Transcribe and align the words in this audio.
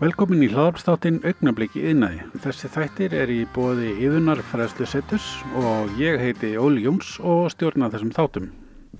Velkomin 0.00 0.40
í 0.40 0.46
hlaðarpstáttinn 0.48 1.18
Augnabliki 1.28 1.82
yðnaði. 1.90 2.22
Þessi 2.40 2.68
þættir 2.72 3.12
er 3.20 3.28
í 3.34 3.42
bóði 3.52 3.90
yðunar 4.00 4.38
fræðslu 4.48 4.86
setus 4.88 5.24
og 5.60 5.90
ég 6.00 6.14
heiti 6.22 6.54
Óli 6.56 6.86
Jóns 6.86 7.18
og 7.20 7.50
stjórna 7.52 7.90
þessum 7.92 8.14
þáttum. 8.16 8.46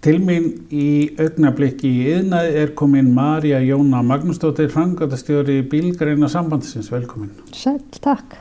Til 0.05 0.19
mín 0.21 0.51
í 0.69 1.09
Augnabliki 1.17 1.89
yðnaði 2.11 2.51
er 2.61 2.75
komin 2.77 3.09
Marja 3.17 3.63
Jóna 3.65 4.03
Magnúsdóttir, 4.05 4.69
frangatastjóri 4.75 5.63
Bílgreina 5.73 6.29
sambandsins. 6.29 6.91
Velkomin. 6.93 7.31
Sæl, 7.57 7.79
takk. 8.05 8.37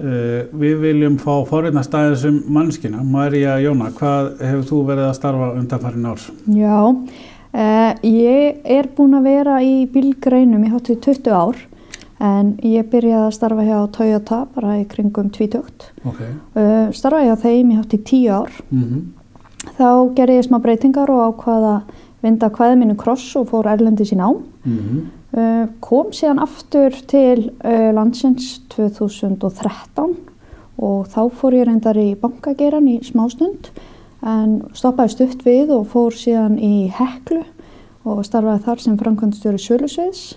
Uh, 0.00 0.48
við 0.62 0.80
viljum 0.86 1.18
fá 1.20 1.42
forreitna 1.50 1.82
staðið 1.84 2.16
sem 2.22 2.38
mannskina. 2.56 3.02
Marja 3.04 3.58
Jóna, 3.60 3.90
hvað 3.98 4.30
hefur 4.40 4.64
þú 4.70 4.80
verið 4.94 5.10
að 5.10 5.18
starfa 5.20 5.50
undanfærin 5.60 6.08
árs? 6.08 6.24
Já, 6.56 6.80
uh, 6.88 7.92
ég 8.08 8.64
er 8.78 8.88
búin 8.96 9.20
að 9.20 9.28
vera 9.28 9.60
í 9.60 9.76
bílgreinum 9.92 10.64
í 10.64 10.72
háttið 10.72 11.04
20 11.10 11.36
ár 11.36 11.62
en 12.22 12.52
ég 12.62 12.86
byrjaði 12.92 13.26
að 13.26 13.34
starfa 13.34 13.64
hjá 13.66 13.78
Toyota 13.96 14.38
bara 14.54 14.76
í 14.78 14.84
kringum 14.90 15.30
20. 15.34 15.88
Okay. 16.06 16.30
Uh, 16.54 16.92
starfaði 16.94 17.30
hjá 17.30 17.36
þeim 17.42 17.72
í 17.72 17.78
háttið 17.80 18.04
10 18.10 18.28
ár. 18.30 18.60
Mm 18.70 18.84
-hmm. 18.84 19.02
Þá 19.78 19.88
gerði 20.16 20.38
ég 20.38 20.46
smá 20.46 20.58
breytingar 20.62 21.10
og 21.10 21.22
ákvaða 21.32 21.74
vinda 22.22 22.50
hvaðið 22.50 22.78
mínu 22.78 22.96
kross 22.96 23.36
og 23.36 23.48
fór 23.50 23.66
erlendi 23.66 24.04
sín 24.04 24.22
á. 24.22 24.30
Mm 24.30 24.78
-hmm. 24.78 25.02
Uh, 25.32 25.66
kom 25.80 26.12
síðan 26.12 26.42
aftur 26.42 26.92
til 27.08 27.50
uh, 27.64 27.92
landsins 27.94 28.60
2013 28.68 30.16
og 30.76 31.06
þá 31.08 31.30
fór 31.32 31.54
ég 31.54 31.66
reyndar 31.66 31.96
í 31.96 32.14
bankageran 32.14 32.88
í 32.88 32.98
smástund 33.00 33.70
en 34.22 34.62
stoppaði 34.74 35.08
stutt 35.08 35.46
við 35.46 35.70
og 35.70 35.86
fór 35.86 36.12
síðan 36.12 36.58
í 36.58 36.92
heklu 36.92 37.44
og 38.04 38.24
starfaði 38.26 38.64
þar 38.66 38.78
sem 38.78 38.98
framkvæmstjóri 38.98 39.58
Sölusviðs 39.58 40.36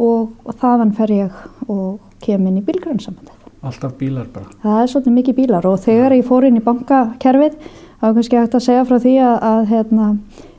og, 0.00 0.30
og 0.48 0.56
þaðan 0.62 0.94
fer 0.96 1.12
ég 1.18 1.38
og 1.68 2.00
kem 2.24 2.46
inn 2.48 2.58
í 2.60 2.64
bílgrænsamöndið. 2.66 3.36
Alltaf 3.60 3.92
bílar 4.00 4.28
bara? 4.32 4.48
Það 4.62 4.82
er 4.82 4.90
svolítið 4.94 5.16
mikið 5.18 5.36
bílar 5.42 5.66
og 5.68 5.80
þegar 5.84 6.14
ég 6.16 6.24
fór 6.28 6.46
inn 6.48 6.56
í 6.56 6.64
bankakerfið 6.64 7.56
þá 8.00 8.06
er 8.08 8.14
kannski 8.16 8.38
hægt 8.40 8.54
að 8.56 8.64
segja 8.64 8.84
frá 8.88 8.96
því 9.02 9.12
að, 9.20 9.34
að 9.50 9.66
hérna, 9.74 10.06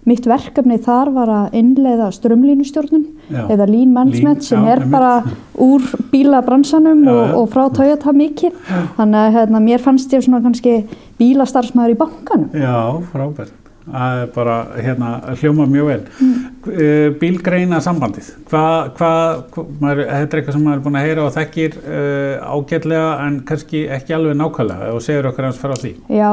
mitt 0.05 0.27
verkefni 0.29 0.77
þar 0.81 1.09
var 1.15 1.31
að 1.33 1.55
innleiða 1.57 2.11
strömlínustjórnun 2.13 3.07
Já. 3.33 3.41
eða 3.53 3.67
lean 3.69 3.93
management 3.95 4.41
Lean, 4.41 4.45
sem 4.45 4.61
já, 4.65 4.75
er 4.75 4.83
einmitt. 4.83 4.93
bara 4.93 5.13
úr 5.61 5.85
bílabransanum 6.13 7.01
Já, 7.05 7.11
og, 7.15 7.23
já. 7.25 7.33
og 7.41 7.49
frá 7.53 7.63
Toyota 7.79 8.13
mikið 8.13 8.59
þannig 8.99 9.19
að 9.23 9.33
hérna, 9.39 9.63
mér 9.65 9.81
fannst 9.85 10.13
ég 10.13 10.25
svona 10.25 10.41
kannski 10.45 10.75
bílastarfsmæður 11.21 11.95
í 11.95 11.99
bankanum 12.01 12.53
Já, 12.61 12.77
frábært. 13.13 13.57
Það 13.81 14.19
er 14.21 14.27
bara, 14.35 14.55
hérna, 14.77 15.07
hljóma 15.41 15.65
mjög 15.65 15.87
vel. 15.89 16.01
Mm. 16.21 16.33
Mm. 16.61 17.15
Bílgreina 17.21 17.79
sambandið, 17.81 18.27
hvað, 18.49 18.91
hvað, 18.97 19.37
hva, 19.53 19.63
maður, 19.81 20.01
þetta 20.05 20.35
er 20.37 20.41
eitthvað 20.41 20.55
sem 20.55 20.65
maður 20.67 20.77
er 20.77 20.83
búin 20.85 20.97
að 20.99 21.05
heyra 21.07 21.23
og 21.25 21.31
þekkir 21.33 21.77
uh, 21.81 22.51
ágætlega 22.53 23.07
en 23.25 23.39
kannski 23.49 23.81
ekki 23.97 24.15
alveg 24.17 24.37
nákvæmlega 24.37 24.89
og 24.93 25.01
segir 25.01 25.29
okkur 25.31 25.47
hans 25.47 25.61
frá 25.61 25.73
því. 25.73 25.93
Já, 26.13 26.29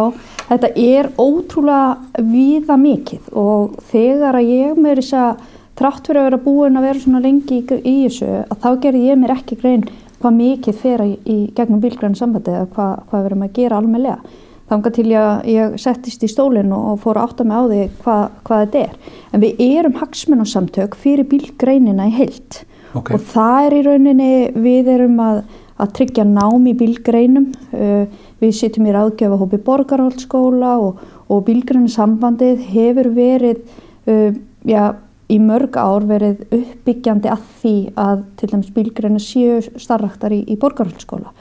þetta 0.50 0.72
er 0.84 1.08
ótrúlega 1.16 2.24
víða 2.32 2.76
mikið 2.82 3.30
og 3.40 3.78
þegar 3.92 4.40
að 4.40 4.52
ég 4.52 4.82
með 4.82 5.00
þess 5.00 5.16
að 5.22 5.46
trátt 5.78 6.10
fyrir 6.10 6.20
að 6.20 6.28
vera 6.28 6.42
búin 6.44 6.76
að 6.76 6.88
vera 6.88 7.04
svona 7.04 7.22
lengi 7.24 7.62
í, 7.62 7.64
í 7.78 7.96
þessu 8.08 8.28
að 8.42 8.60
þá 8.64 8.68
gerði 8.84 9.06
ég 9.06 9.22
mér 9.22 9.34
ekki 9.38 9.58
grein 9.62 9.86
hvað 10.18 10.38
mikið 10.42 10.82
fer 10.82 11.04
í, 11.06 11.14
í 11.24 11.38
gegnum 11.56 11.80
bílgræn 11.82 12.18
sambandi 12.18 12.52
eða 12.52 12.68
hvað, 12.74 12.94
hvað 13.08 13.22
við 13.22 13.30
erum 13.30 13.46
að 13.46 13.56
gera 13.60 13.80
almenlega. 13.80 14.36
Þanga 14.68 14.90
til 14.92 15.06
ég, 15.08 15.44
ég 15.48 15.76
settist 15.80 16.24
í 16.26 16.28
stólinn 16.28 16.72
og, 16.76 16.90
og 16.92 16.98
fór 17.04 17.20
að 17.20 17.30
átta 17.30 17.46
mig 17.48 17.56
á 17.56 17.64
því 17.64 17.82
hvað, 18.02 18.24
hvað 18.48 18.64
þetta 18.64 18.82
er. 18.82 19.14
En 19.32 19.44
við 19.44 19.62
erum 19.64 19.96
hagsmunarsamtök 20.00 20.98
fyrir 21.00 21.28
bílgreinina 21.30 22.08
í 22.10 22.16
heilt 22.18 22.62
Ok, 22.96 23.12
og 23.16 23.24
það 23.32 23.66
er 23.66 23.76
í 23.76 23.82
rauninni, 23.86 24.30
við 24.64 24.92
erum 24.94 25.18
að, 25.20 25.42
að 25.80 25.92
tryggja 25.98 26.24
nám 26.28 26.68
í 26.68 26.74
bílgreinum, 26.78 27.50
uh, 27.76 28.22
við 28.40 28.54
sitjum 28.56 28.88
í 28.88 28.94
ráðgjöfa 28.96 29.40
hópi 29.40 29.60
borgarholtskóla 29.66 30.76
og, 30.84 31.02
og 31.28 31.44
bílgreinsambandið 31.48 32.64
hefur 32.72 33.12
verið, 33.16 33.60
uh, 34.08 34.32
já, 34.68 34.82
í 35.28 35.36
mörg 35.44 35.76
ár 35.76 36.06
verið 36.08 36.46
uppbyggjandi 36.48 37.28
að 37.28 37.44
því 37.60 37.76
að 38.00 38.24
til 38.40 38.48
dæmis 38.54 38.72
bílgreina 38.72 39.20
séu 39.20 39.60
starraktar 39.76 40.32
í, 40.32 40.40
í 40.48 40.56
borgarholtskóla. 40.60 41.34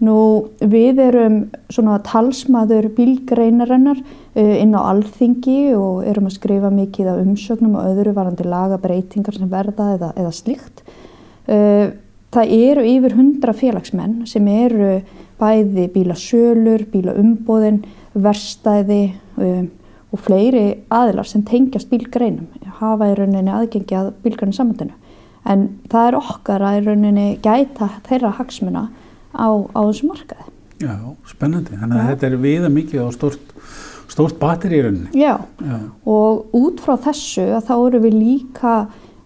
Nú 0.00 0.18
við 0.64 1.00
erum 1.04 1.40
svona 1.68 1.98
talsmaður 2.00 2.88
bílgreinarinnar 2.96 3.98
uh, 4.00 4.54
inn 4.56 4.72
á 4.72 4.80
alþingi 4.80 5.74
og 5.76 6.06
erum 6.08 6.30
að 6.30 6.38
skrifa 6.38 6.70
mikið 6.72 7.10
af 7.12 7.24
umsögnum 7.24 7.74
og 7.76 7.90
öðru 7.90 8.14
varandi 8.16 8.46
lagabreitingar 8.48 9.36
sem 9.36 9.50
verða 9.50 9.90
eða, 9.98 10.12
eða 10.16 10.30
slíkt. 10.32 10.84
Uh, 11.44 11.92
það 12.32 12.54
eru 12.56 12.86
yfir 12.86 13.16
hundra 13.18 13.52
félagsmenn 13.56 14.22
sem 14.30 14.48
eru 14.48 15.00
bæði 15.40 15.88
bílasölur, 15.94 16.86
bílaumbóðin, 16.92 17.82
verstæði 18.14 19.02
um, 19.40 19.68
og 20.10 20.24
fleiri 20.24 20.64
aðilar 20.90 21.28
sem 21.28 21.44
tengjast 21.46 21.90
bílgreinum, 21.90 22.48
hafa 22.80 23.12
í 23.12 23.14
rauninni 23.18 23.52
aðgengi 23.54 23.96
að 23.96 24.10
bílgreinum 24.24 24.56
samöndinu. 24.56 24.96
En 25.48 25.68
það 25.90 26.08
er 26.08 26.18
okkar 26.18 26.64
að 26.66 26.80
í 26.80 26.82
rauninni 26.88 27.28
gæta 27.44 27.88
þeirra 28.08 28.34
hagsmuna 28.40 28.88
á, 29.34 29.48
á 29.70 29.80
þessu 29.90 30.08
markaði. 30.10 30.48
já, 30.80 30.94
spennandi. 31.28 31.76
Þannig 31.76 31.96
að 31.98 32.02
Já. 32.02 32.10
þetta 32.14 32.26
er 32.30 32.36
viða 32.40 32.70
mikið 32.72 33.04
á 33.04 33.08
stórt, 33.12 33.54
stórt 34.10 34.38
batteri 34.40 34.78
í 34.78 34.82
rauninni. 34.86 35.10
Já, 35.12 35.34
Já, 35.60 35.76
og 36.08 36.56
út 36.56 36.80
frá 36.80 36.96
þessu 37.04 37.46
þá 37.60 37.74
erum 37.76 38.04
við 38.06 38.16
líka, 38.16 38.74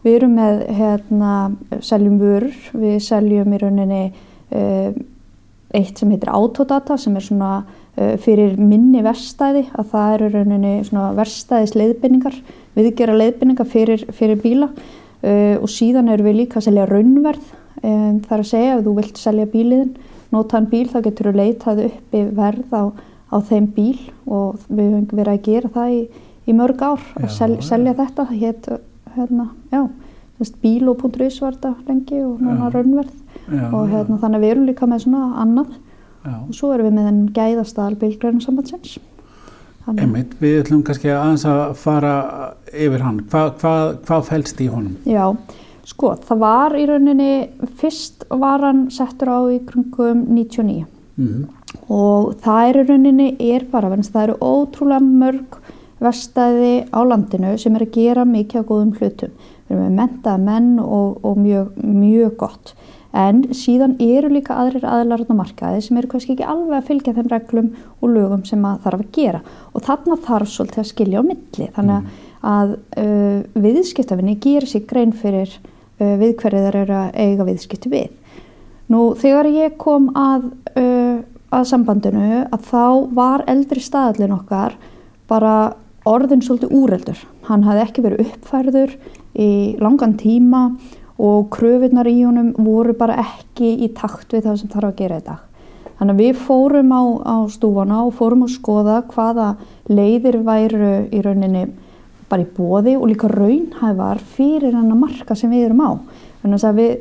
við 0.05 0.19
erum 0.19 0.35
með 0.41 0.61
hérna, 0.81 1.33
seljum 1.81 2.19
vörur, 2.21 2.59
við 2.75 2.99
seljum 3.07 3.55
í 3.55 3.63
rauninni 3.63 4.03
uh, 4.11 4.91
eitt 5.75 5.99
sem 5.99 6.11
heitir 6.13 6.31
Autodata 6.35 6.99
sem 7.01 7.15
er 7.17 7.25
svona 7.25 7.53
uh, 7.63 8.15
fyrir 8.23 8.59
minni 8.61 9.01
verstæði 9.07 9.65
að 9.79 9.89
það 9.95 10.17
eru 10.19 10.31
rauninni 10.35 10.75
svona 10.87 11.15
verstæðis 11.17 11.75
leiðbynningar, 11.79 12.37
viðgera 12.77 13.17
leiðbynningar 13.17 13.71
fyrir, 13.71 14.05
fyrir 14.15 14.43
bíla 14.43 14.69
uh, 14.75 15.57
og 15.63 15.71
síðan 15.73 16.11
erum 16.13 16.29
við 16.29 16.43
líka 16.43 16.61
að 16.61 16.69
selja 16.69 16.89
raunverð, 16.91 17.55
um, 17.83 18.21
það 18.25 18.37
er 18.37 18.43
að 18.43 18.51
segja 18.51 18.77
ef 18.77 18.85
þú 18.85 18.95
vilt 18.99 19.21
selja 19.21 19.47
bíliðin, 19.55 19.93
notaðan 20.35 20.71
bíl 20.73 20.87
þá 20.93 20.99
getur 21.07 21.31
þú 21.31 21.35
leitað 21.41 21.83
uppi 21.89 22.23
verð 22.37 22.75
á, 22.75 22.83
á 23.31 23.37
þeim 23.51 23.69
bíl 23.77 23.99
og 24.27 24.65
við 24.69 24.91
höfum 24.93 25.21
verið 25.21 25.33
að 25.35 25.45
gera 25.49 25.73
það 25.77 25.95
í, 25.95 26.01
í 26.45 26.57
mörg 26.57 26.85
ár 26.85 27.05
Já, 27.05 27.23
að 27.23 27.33
sel, 27.39 27.53
selja 27.65 27.97
þetta. 28.01 28.27
Hét, 28.33 28.69
hérna, 29.15 29.49
já, 29.73 29.83
bíló.is 30.63 31.41
var 31.43 31.57
þetta 31.57 31.75
lengi 31.89 32.21
og 32.27 32.43
núna 32.43 32.71
raunverð. 32.75 33.17
Já, 33.45 33.65
og 33.71 33.91
hérna, 33.91 34.21
þannig 34.21 34.39
að 34.39 34.45
við 34.45 34.55
erum 34.55 34.69
líka 34.71 34.89
með 34.91 35.07
svona 35.07 35.33
annað. 35.43 35.75
Og 36.25 36.55
svo 36.57 36.71
erum 36.73 36.89
við 36.89 36.95
með 36.97 37.11
þenn 37.11 37.27
gæðastal 37.37 37.91
bílgrænum 38.01 38.41
sambandsins 38.41 38.95
Einmitt, 39.85 40.31
við 40.41 40.63
ætlum 40.63 40.81
kannski 40.85 41.11
aðeins 41.13 41.43
að 41.45 41.75
fara 41.77 42.13
yfir 42.73 43.03
hann. 43.05 43.19
Hva, 43.29 43.51
hvað, 43.61 43.91
hvað 44.07 44.23
fælst 44.31 44.63
í 44.65 44.69
honum? 44.73 44.95
já, 45.05 45.27
sko, 45.85 46.15
það 46.25 46.41
var 46.41 46.79
í 46.79 46.87
rauninni 46.89 47.33
fyrst 47.81 48.25
var 48.31 48.65
hann 48.65 48.87
settur 48.95 49.31
á 49.31 49.41
í 49.53 49.61
kringum 49.69 50.27
99 50.33 50.87
Mm 51.15 51.45
og 51.91 52.35
það 52.43 52.69
er 52.69 52.79
í 52.79 52.85
rauninni 52.89 53.29
er 53.53 53.67
bara 53.71 53.91
það 53.91 54.23
eru 54.23 54.37
ótrúlega 54.41 55.05
mörg 55.05 55.59
vestæði 56.03 56.75
á 56.93 57.01
landinu 57.07 57.55
sem 57.59 57.77
er 57.77 57.87
að 57.87 57.95
gera 57.95 58.25
mikið 58.29 58.65
á 58.65 58.69
góðum 58.69 58.95
hlutum. 58.99 59.33
Við 59.69 59.77
erum 59.77 59.85
með 59.85 59.97
mentaða 60.01 60.43
menn 60.43 60.73
og, 60.83 61.21
og 61.25 61.39
mjög, 61.41 61.79
mjög 61.81 62.37
gott. 62.41 62.75
En 63.15 63.45
síðan 63.55 63.95
eru 64.03 64.29
líka 64.33 64.57
aðrir 64.59 64.85
aðlar 64.91 65.23
á 65.23 65.35
markaði 65.39 65.85
sem 65.87 66.01
eru 66.01 66.11
kannski 66.11 66.35
ekki 66.35 66.49
alveg 66.51 66.81
að 66.81 66.89
fylgja 66.89 67.15
þeim 67.15 67.31
reglum 67.31 67.69
og 68.01 68.11
lögum 68.11 68.43
sem 68.49 68.65
að 68.67 68.81
þarf 68.85 69.05
að 69.05 69.13
gera. 69.15 69.43
Og 69.73 69.87
þarna 69.87 70.19
þarf 70.27 70.51
svolítið 70.51 70.83
að 70.83 70.91
skilja 70.91 71.23
á 71.23 71.29
milli. 71.31 71.69
Þannig 71.77 71.95
að, 71.95 72.27
að 72.55 72.75
uh, 73.05 73.63
viðskiptafinni 73.65 74.37
gerir 74.43 74.69
sér 74.69 74.85
grein 74.91 75.15
fyrir 75.15 75.55
við 76.21 76.37
hverju 76.43 76.63
þær 76.67 76.79
eru 76.83 76.99
að 76.99 77.19
eiga 77.25 77.49
viðskipti 77.49 77.93
við 77.93 78.13
Nú 78.93 79.15
þegar 79.17 79.49
ég 79.49 79.79
kom 79.81 80.11
að, 80.19 80.51
uh, 80.77 81.23
að 81.55 81.69
sambandinu 81.71 82.43
að 82.43 82.67
þá 82.69 82.85
var 83.17 83.45
eldri 83.49 83.81
staðallin 83.81 84.35
okkar 84.37 84.77
bara 85.31 85.55
orðin 86.05 86.45
svolítið 86.45 86.75
úreldur. 86.77 87.23
Hann 87.49 87.65
hafði 87.65 87.85
ekki 87.87 88.05
verið 88.05 88.27
uppfærður 88.27 88.93
í 89.41 89.49
langan 89.81 90.19
tíma 90.21 90.67
og 91.17 91.49
kröfunar 91.55 92.11
í 92.11 92.19
honum 92.27 92.53
voru 92.59 92.93
bara 92.99 93.23
ekki 93.23 93.73
í 93.87 93.89
takt 93.97 94.35
við 94.35 94.51
það 94.51 94.61
sem 94.61 94.73
þarf 94.75 94.91
að 94.91 95.01
gera 95.01 95.21
í 95.23 95.27
dag. 95.31 95.41
Þannig 95.95 96.15
að 96.15 96.21
við 96.21 96.39
fórum 96.45 96.93
á, 96.93 97.03
á 97.25 97.37
stúfana 97.55 98.03
og 98.05 98.17
fórum 98.19 98.45
að 98.45 98.57
skoða 98.59 98.99
hvaða 99.15 99.49
leiðir 99.89 100.43
væru 100.45 100.95
í 101.09 101.23
rauninni 101.25 101.69
bara 102.35 102.45
í 102.45 102.53
bóði 102.57 102.97
og 102.99 103.09
líka 103.11 103.31
raunhæfar 103.31 104.23
fyrir 104.35 104.75
hann 104.75 104.93
að 104.93 105.03
marka 105.07 105.37
sem 105.39 105.53
við 105.55 105.69
erum 105.69 105.85
á. 105.87 105.91
Þannig 106.43 106.67
að 106.69 106.81
við, 106.81 106.95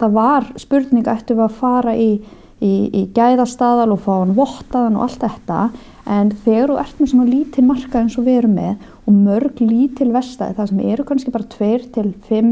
það 0.00 0.14
var 0.16 0.52
spurning 0.60 1.10
ættum 1.12 1.38
við 1.38 1.46
að 1.46 1.58
fara 1.60 1.96
í, 1.96 2.10
í, 2.58 2.74
í 2.88 3.02
gæðastaðal 3.14 3.92
og 3.94 4.04
fá 4.06 4.12
hann 4.16 4.36
vottaðan 4.38 4.98
og 4.98 5.06
allt 5.06 5.26
þetta 5.26 5.64
en 6.12 6.32
þegar 6.42 6.72
þú 6.72 6.78
ert 6.82 6.98
með 6.98 7.10
svona 7.12 7.28
lítil 7.28 7.64
marka 7.66 8.00
eins 8.00 8.16
og 8.18 8.26
við 8.26 8.40
erum 8.40 8.56
með 8.58 8.88
og 9.06 9.18
mörg 9.18 9.60
lítil 9.62 10.08
vestæði 10.14 10.56
það 10.56 10.70
sem 10.72 10.80
eru 10.92 11.06
kannski 11.06 11.34
bara 11.34 11.46
2 11.52 11.70
til 11.94 12.08
5, 12.28 12.50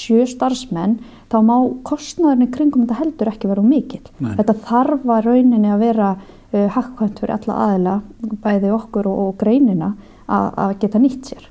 7 0.00 0.26
starfsmenn 0.32 0.96
þá 1.30 1.38
má 1.46 1.54
kostnaðurinn 1.86 2.48
í 2.48 2.50
kringum 2.54 2.86
þetta 2.86 2.98
heldur 3.02 3.30
ekki 3.30 3.50
vera 3.50 3.62
mikill. 3.62 4.02
Nei. 4.18 4.32
Þetta 4.40 4.56
þarf 4.66 5.06
að 5.14 5.28
rauninni 5.28 5.70
að 5.70 5.84
vera 5.84 6.10
uh, 6.16 6.66
hakkvæmt 6.74 7.22
fyrir 7.22 7.36
alla 7.36 7.58
aðila, 7.66 7.96
bæði 8.42 8.72
okkur 8.74 9.10
og, 9.10 9.20
og 9.26 9.38
greinina 9.42 9.92
að 10.28 10.74
geta 10.82 11.00
nýtt 11.00 11.30
sér. 11.30 11.46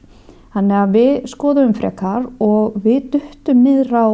Þannig 0.57 0.77
að 0.79 0.93
við 0.95 1.25
skoðum 1.29 1.73
frekar 1.77 2.23
og 2.41 2.77
við 2.81 3.11
duttum 3.13 3.59
niður 3.61 3.91
á 3.93 4.07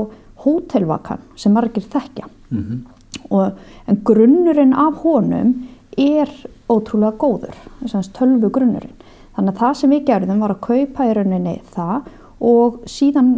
hótelvakan 0.43 1.21
sem 1.39 1.55
margir 1.55 1.85
þekkja. 1.87 2.27
Mm 2.51 2.89
Og, 3.29 3.53
en 3.87 3.97
grunnurinn 4.05 4.73
af 4.77 4.99
honum 5.01 5.53
er 5.97 6.29
ótrúlega 6.69 7.15
góður, 7.17 7.55
þess 7.79 7.95
að 7.95 8.09
tölvu 8.17 8.49
grunnurinn. 8.53 8.97
Þannig 9.33 9.53
að 9.53 9.61
það 9.61 9.77
sem 9.79 9.93
við 9.93 10.03
gerðum 10.09 10.43
var 10.43 10.53
að 10.53 10.59
kaupa 10.67 11.07
í 11.07 11.13
rauninni 11.17 11.53
það 11.73 12.09
og 12.43 12.81
síðan 12.89 13.31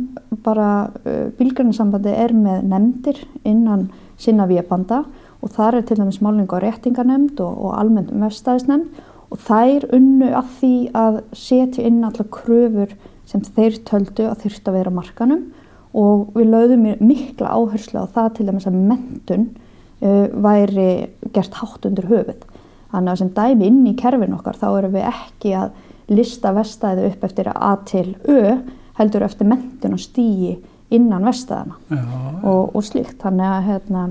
bara 0.44 0.70
uh, 1.06 1.28
bílgrænarsambandi 1.38 2.16
er 2.18 2.34
með 2.34 2.66
nefndir 2.72 3.22
innan 3.46 3.88
sinna 4.18 4.48
viðbanda 4.50 5.04
og 5.40 5.54
þar 5.54 5.80
er 5.80 5.88
til 5.88 6.00
dæmis 6.02 6.22
málning 6.26 6.50
á 6.50 6.58
réttingarnemnd 6.64 7.40
og, 7.46 7.54
og 7.68 7.78
almennt 7.78 8.12
vefstæðisnemnd 8.12 9.04
og 9.36 9.44
þær 9.44 9.86
unnu 9.96 10.32
að 10.32 10.52
því 10.62 10.74
að 10.96 11.20
setja 11.36 11.84
inn 11.84 12.04
allar 12.08 12.28
kröfur 12.32 12.94
sem 13.28 13.44
þeir 13.44 13.82
töldu 13.88 14.30
að 14.30 14.46
þurft 14.46 14.70
að 14.70 14.78
vera 14.80 14.94
markanum 14.96 15.42
og 15.96 16.30
við 16.36 16.52
lögðum 16.54 16.86
mikla 17.04 17.52
áherslu 17.56 18.04
á 18.04 18.14
það 18.16 18.30
til 18.38 18.46
dæmis 18.48 18.68
að 18.70 18.78
mentun 18.92 19.48
uh, 20.04 20.28
væri 20.46 20.88
gert 21.36 21.58
hátt 21.60 21.88
undir 21.90 22.08
höfuð. 22.12 22.46
Þannig 22.94 23.12
að 23.12 23.20
sem 23.22 23.34
dæmi 23.36 23.68
inn 23.68 23.84
í 23.90 23.96
kerfin 24.00 24.38
okkar 24.38 24.60
þá 24.62 24.68
erum 24.70 24.96
við 24.96 25.10
ekki 25.10 25.54
að 25.60 25.76
lista 26.16 26.54
vestæði 26.56 27.10
upp 27.10 27.28
eftir 27.28 27.52
A 27.52 27.76
til 27.90 28.08
Ö 28.30 28.56
heldur 28.96 29.26
eftir 29.26 29.50
mentun 29.50 29.98
og 29.98 30.04
stíi 30.04 30.56
innan 30.96 31.26
vestæðana 31.28 31.76
og, 32.46 32.76
og 32.78 32.84
slíkt. 32.86 33.18
Þannig 33.20 33.52
að 33.52 33.66
hérna, 33.68 34.04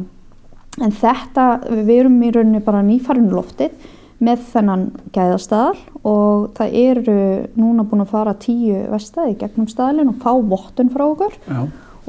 en 0.84 0.96
þetta, 1.00 1.44
við 1.70 1.94
erum 2.02 2.18
í 2.20 2.32
rauninni 2.34 2.64
bara 2.66 2.82
nýfarinu 2.84 3.32
loftið 3.32 3.78
með 4.24 4.44
þennan 4.52 4.84
gæðastæðal 5.14 5.78
og 6.04 6.50
það 6.56 6.76
eru 6.80 7.16
núna 7.58 7.86
búin 7.88 8.04
að 8.04 8.12
fara 8.12 8.34
tíu 8.40 8.82
vestæði 8.92 9.38
gegnum 9.40 9.70
staðlinn 9.70 10.12
og 10.12 10.20
fá 10.22 10.32
vottun 10.34 10.92
frá 10.92 11.06
okkur 11.06 11.38
Já. 11.46 11.60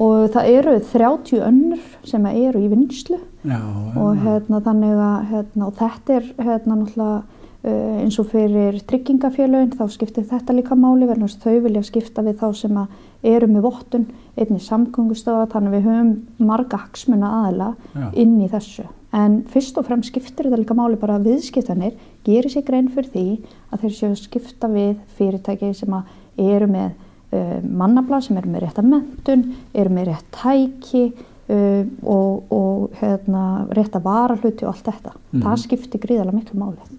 og 0.05 0.25
það 0.35 0.51
eru 0.53 0.75
30 0.91 1.45
önnur 1.49 1.85
sem 2.07 2.27
eru 2.31 2.63
í 2.63 2.71
vinslu 2.71 3.21
Já, 3.45 3.61
og, 3.61 4.17
hérna, 4.23 4.61
þannig 4.65 4.97
að, 4.97 5.17
hérna, 5.31 5.69
og 5.69 5.79
þetta 5.79 6.15
er 6.17 6.29
hérna, 6.41 6.79
náttúrulega 6.81 7.17
uh, 7.21 7.95
eins 8.01 8.19
og 8.21 8.29
fyrir 8.31 8.79
tryggingafélögin 8.89 9.75
þá 9.77 9.85
skiptir 9.93 10.27
þetta 10.29 10.55
líka 10.57 10.77
máli 10.79 11.07
verðan 11.09 11.31
þau 11.43 11.59
vilja 11.67 11.85
skipta 11.85 12.25
við 12.25 12.39
þá 12.41 12.47
sem 12.57 12.81
eru 13.25 13.49
með 13.49 13.67
vottun 13.69 14.09
einni 14.35 14.59
samgöngustofa 14.61 15.47
þannig 15.53 15.71
að 15.71 15.77
við 15.77 15.87
höfum 15.89 16.13
marga 16.49 16.81
hagsmuna 16.83 17.31
aðila 17.41 17.71
Já. 17.93 18.07
inn 18.21 18.37
í 18.43 18.51
þessu 18.51 18.87
en 19.15 19.37
fyrst 19.51 19.77
og 19.79 19.87
fremst 19.87 20.11
skiptir 20.11 20.49
þetta 20.49 20.59
líka 20.59 20.77
máli 20.77 20.99
bara 20.99 21.19
að 21.19 21.29
viðskiptanir 21.29 21.95
gerir 22.25 22.51
sér 22.51 22.65
grein 22.67 22.89
fyrir 22.93 23.11
því 23.13 23.27
að 23.71 23.85
þeir 23.85 23.95
séu 23.99 24.09
að 24.11 24.23
skipta 24.23 24.71
við 24.71 24.97
fyrirtæki 25.19 25.71
sem 25.77 25.95
að 25.95 26.49
eru 26.55 26.67
með 26.71 26.89
uh, 26.89 27.61
mannabla 27.63 28.19
sem 28.23 28.41
eru 28.41 28.51
með 28.51 28.65
rétta 28.65 28.83
mentun, 28.85 29.47
eru 29.75 29.95
með 29.95 30.11
rétt 30.11 30.27
tæki 30.35 31.05
uh, 31.13 31.85
og, 32.03 32.51
og 32.51 32.99
hérna, 32.99 33.45
rétta 33.77 34.03
varahluti 34.03 34.67
og 34.67 34.73
allt 34.73 34.91
þetta. 34.91 35.15
Mhm. 35.31 35.45
Það 35.47 35.63
skiptir 35.63 36.03
gríðarlega 36.03 36.41
miklu 36.41 36.59
máli. 36.59 36.91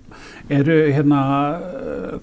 Eru 0.56 0.74
hérna, 0.94 1.20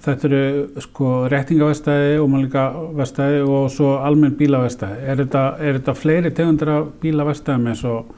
þetta 0.01 0.29
eru 0.29 0.81
sko 0.81 1.13
réttingavestæði 1.29 2.17
og 2.23 2.29
málingavestæði 2.33 3.43
og 3.45 3.69
svo 3.69 3.97
almenn 4.01 4.33
bílavestæði. 4.39 5.01
Er 5.05 5.21
þetta, 5.21 5.43
er 5.59 5.77
þetta 5.77 5.97
fleiri 5.99 6.31
tegundir 6.33 6.71
af 6.73 6.93
bílavestæðum 7.03 7.69
eins 7.69 7.83
og 7.85 8.15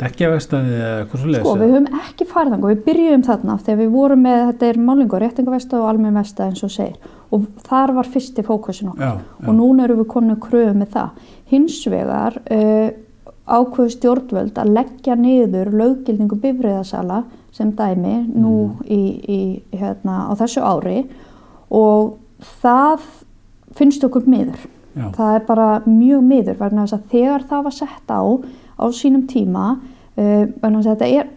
dekkjavestæði 0.00 0.74
eða 0.78 0.94
eitthvað 1.04 1.20
svo 1.22 1.30
leiðis? 1.30 1.44
Sko, 1.44 1.54
við 1.60 1.72
höfum 1.74 2.00
ekki 2.00 2.26
farið 2.30 2.54
þangað, 2.54 2.72
við 2.72 2.82
byrjuðum 2.88 3.24
þarna 3.28 3.56
þegar 3.62 3.78
við 3.82 3.92
vorum 3.94 4.22
með, 4.26 4.40
þetta 4.50 4.66
er 4.72 4.80
málingu 4.88 5.20
réttingavestæði 5.22 5.80
og 5.84 5.90
almenn 5.92 6.18
vestæði 6.18 6.48
eins 6.50 6.64
og 6.66 6.72
segir 6.74 7.12
og 7.34 7.46
þar 7.68 7.92
var 7.96 8.10
fyrsti 8.14 8.44
fókusin 8.46 8.90
okkar 8.92 9.06
Já, 9.06 9.14
já. 9.18 9.46
og 9.48 9.54
núna 9.58 9.86
erum 9.86 10.00
við 10.02 10.08
konið 10.12 10.40
kröfu 10.44 10.74
með 10.78 10.90
það. 10.94 11.22
Hins 11.50 11.78
vegar 11.90 12.36
uh, 12.42 12.90
ákveðu 13.44 13.94
stjórnvöld 13.94 14.58
að 14.62 14.70
leggja 14.76 15.16
niður 15.18 15.72
löggildingu 15.78 16.38
bifriðasala 16.42 17.22
sem 17.54 17.70
dæmi 17.78 18.16
nú 18.34 18.54
Mm. 18.54 18.86
í, 18.90 19.00
í, 19.30 19.40
hérna, 19.78 20.26
á 20.30 20.32
þessu 20.38 20.62
ári 20.62 21.04
og 21.70 22.16
það 22.62 23.02
finnst 23.74 24.04
okkur 24.06 24.26
miður. 24.30 24.58
Já. 24.94 25.08
Það 25.16 25.34
er 25.34 25.44
bara 25.48 25.68
mjög 25.86 26.22
miður 26.22 26.58
vegna 26.60 26.84
þess 26.86 26.96
að 26.98 27.08
þegar 27.10 27.44
það 27.50 27.62
var 27.66 27.74
sett 27.74 28.10
á 28.14 28.22
á 28.78 28.84
sínum 28.92 29.26
tíma 29.30 29.78
uh, 30.16 31.02
er 31.04 31.28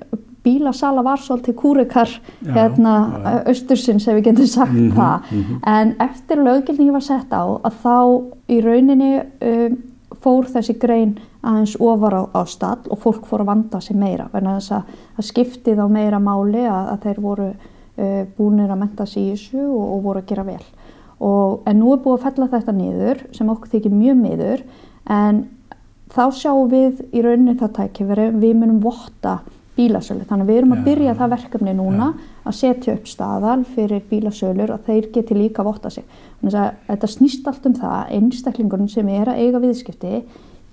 bílasala 0.48 1.04
var 1.04 1.19
svolítið 1.19 1.56
kúrikar 1.60 2.10
hérna 2.45 2.94
já, 2.95 3.18
já. 3.24 3.48
austursins 3.51 4.07
ef 4.07 4.16
við 4.16 4.30
getum 4.30 4.48
sagt 4.48 4.74
Mhm, 4.74 4.92
það 4.95 5.31
mhm. 5.31 5.60
en 5.66 5.95
eftir 6.00 6.38
löggildingi 6.38 6.92
var 6.92 7.01
sett 7.04 7.31
á 7.34 7.44
að 7.44 7.74
þá 7.84 7.98
í 8.48 8.60
rauninni 8.63 9.13
um, 9.42 9.78
fór 10.24 10.45
þessi 10.45 10.78
grein 10.80 11.18
aðeins 11.44 11.75
ofar 11.80 12.13
á, 12.13 12.24
á 12.34 12.42
stall 12.48 12.88
og 12.89 13.00
fólk 13.00 13.25
fór 13.28 13.44
að 13.44 13.51
vanda 13.51 13.81
sig 13.81 13.98
meira 13.98 14.30
þess 14.31 14.72
að 14.72 14.84
það 15.16 15.25
skipti 15.31 15.75
þá 15.75 15.86
meira 15.89 16.19
máli 16.19 16.63
að, 16.66 16.88
að 16.94 17.04
þeir 17.06 17.19
voru 17.22 17.50
uh, 17.51 18.24
búinir 18.38 18.72
að 18.72 18.80
menta 18.80 19.06
sig 19.06 19.24
í 19.24 19.36
þessu 19.36 19.68
og, 19.68 19.86
og 19.94 20.04
voru 20.04 20.24
að 20.24 20.30
gera 20.31 20.48
vel 20.48 20.66
og, 21.19 21.62
en 21.66 21.80
nú 21.80 21.94
er 21.94 22.01
búið 22.04 22.18
að 22.18 22.25
fella 22.28 22.50
þetta 22.56 22.78
niður 22.78 23.24
sem 23.34 23.50
okkur 23.50 23.74
þykir 23.75 23.94
mjög 23.94 24.18
miður 24.24 24.66
en 25.10 25.45
þá 26.13 26.24
sjáum 26.33 26.69
við 26.71 27.01
í 27.13 27.21
rauninni 27.25 27.56
það 27.59 27.74
tækifæri 27.77 28.27
við 28.39 28.56
munum 28.62 28.80
votta 28.83 29.39
bílasölu. 29.77 30.24
Þannig 30.25 30.44
að 30.45 30.50
við 30.50 30.57
erum 30.57 30.71
að 30.74 30.83
byrja 30.88 31.13
það 31.19 31.30
verkefni 31.36 31.74
núna 31.77 32.07
að 32.48 32.56
setja 32.57 32.94
upp 32.98 33.07
staðal 33.07 33.59
fyrir 33.75 34.01
bílasölur 34.09 34.71
og 34.74 34.80
þeir 34.88 35.09
geti 35.13 35.36
líka 35.38 35.63
votta 35.68 35.89
sig. 35.94 36.04
Þannig 36.42 36.56
að 36.57 36.71
þetta 36.88 37.07
snýst 37.13 37.48
allt 37.51 37.65
um 37.69 37.74
það 37.77 37.94
að 38.00 38.12
einstaklingurinn 38.18 38.89
sem 38.89 39.07
er 39.09 39.30
að 39.30 39.42
eiga 39.44 39.62
viðskipti 39.62 40.24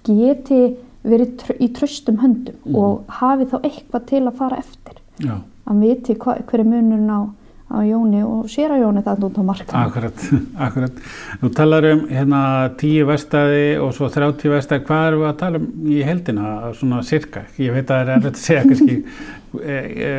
geti 0.09 0.61
verið 1.05 1.37
tr 1.43 1.53
í 1.61 1.69
tröstum 1.77 2.17
höndum 2.23 2.55
Mhm. 2.65 2.77
og 2.77 3.05
hafi 3.09 3.45
þá 3.45 3.61
eitthvað 3.61 4.07
til 4.07 4.23
að 4.25 4.37
fara 4.39 4.57
eftir. 4.57 4.95
Já, 5.21 5.41
að 5.69 5.81
viti 5.81 6.15
hva, 6.15 6.39
hver 6.47 6.61
er 6.61 6.65
munurinn 6.65 7.11
á, 7.13 7.21
á 7.65 7.79
Jóni 7.81 8.21
og 8.25 8.49
sér 8.53 8.75
að 8.75 8.83
Jóni 8.85 9.03
það 9.05 9.25
út 9.29 9.39
á 9.41 9.43
marka 9.45 9.79
akkurat, 9.81 10.25
akkurat. 10.67 10.99
Þú 11.41 11.51
talar 11.57 11.87
um 11.91 12.03
hérna 12.11 12.43
10 12.81 13.07
vestæði 13.09 13.65
og 13.83 13.95
svo 13.97 14.11
30 14.13 14.53
vestæði. 14.53 14.85
Hvað 14.89 15.07
erum 15.09 15.25
við 15.25 15.31
að 15.31 15.39
tala 15.41 15.63
um 15.63 15.89
í 15.89 16.03
heldina, 16.05 16.51
svona 16.79 17.01
cirka? 17.07 17.47
Ég 17.59 17.75
veit 17.75 17.89
að 17.89 17.95
það 17.95 18.03
er 18.03 18.13
erfitt 18.19 18.39
að 18.39 18.45
segja 18.45 18.67
kannski 18.69 18.99
e, 18.99 19.79
e, 19.79 20.13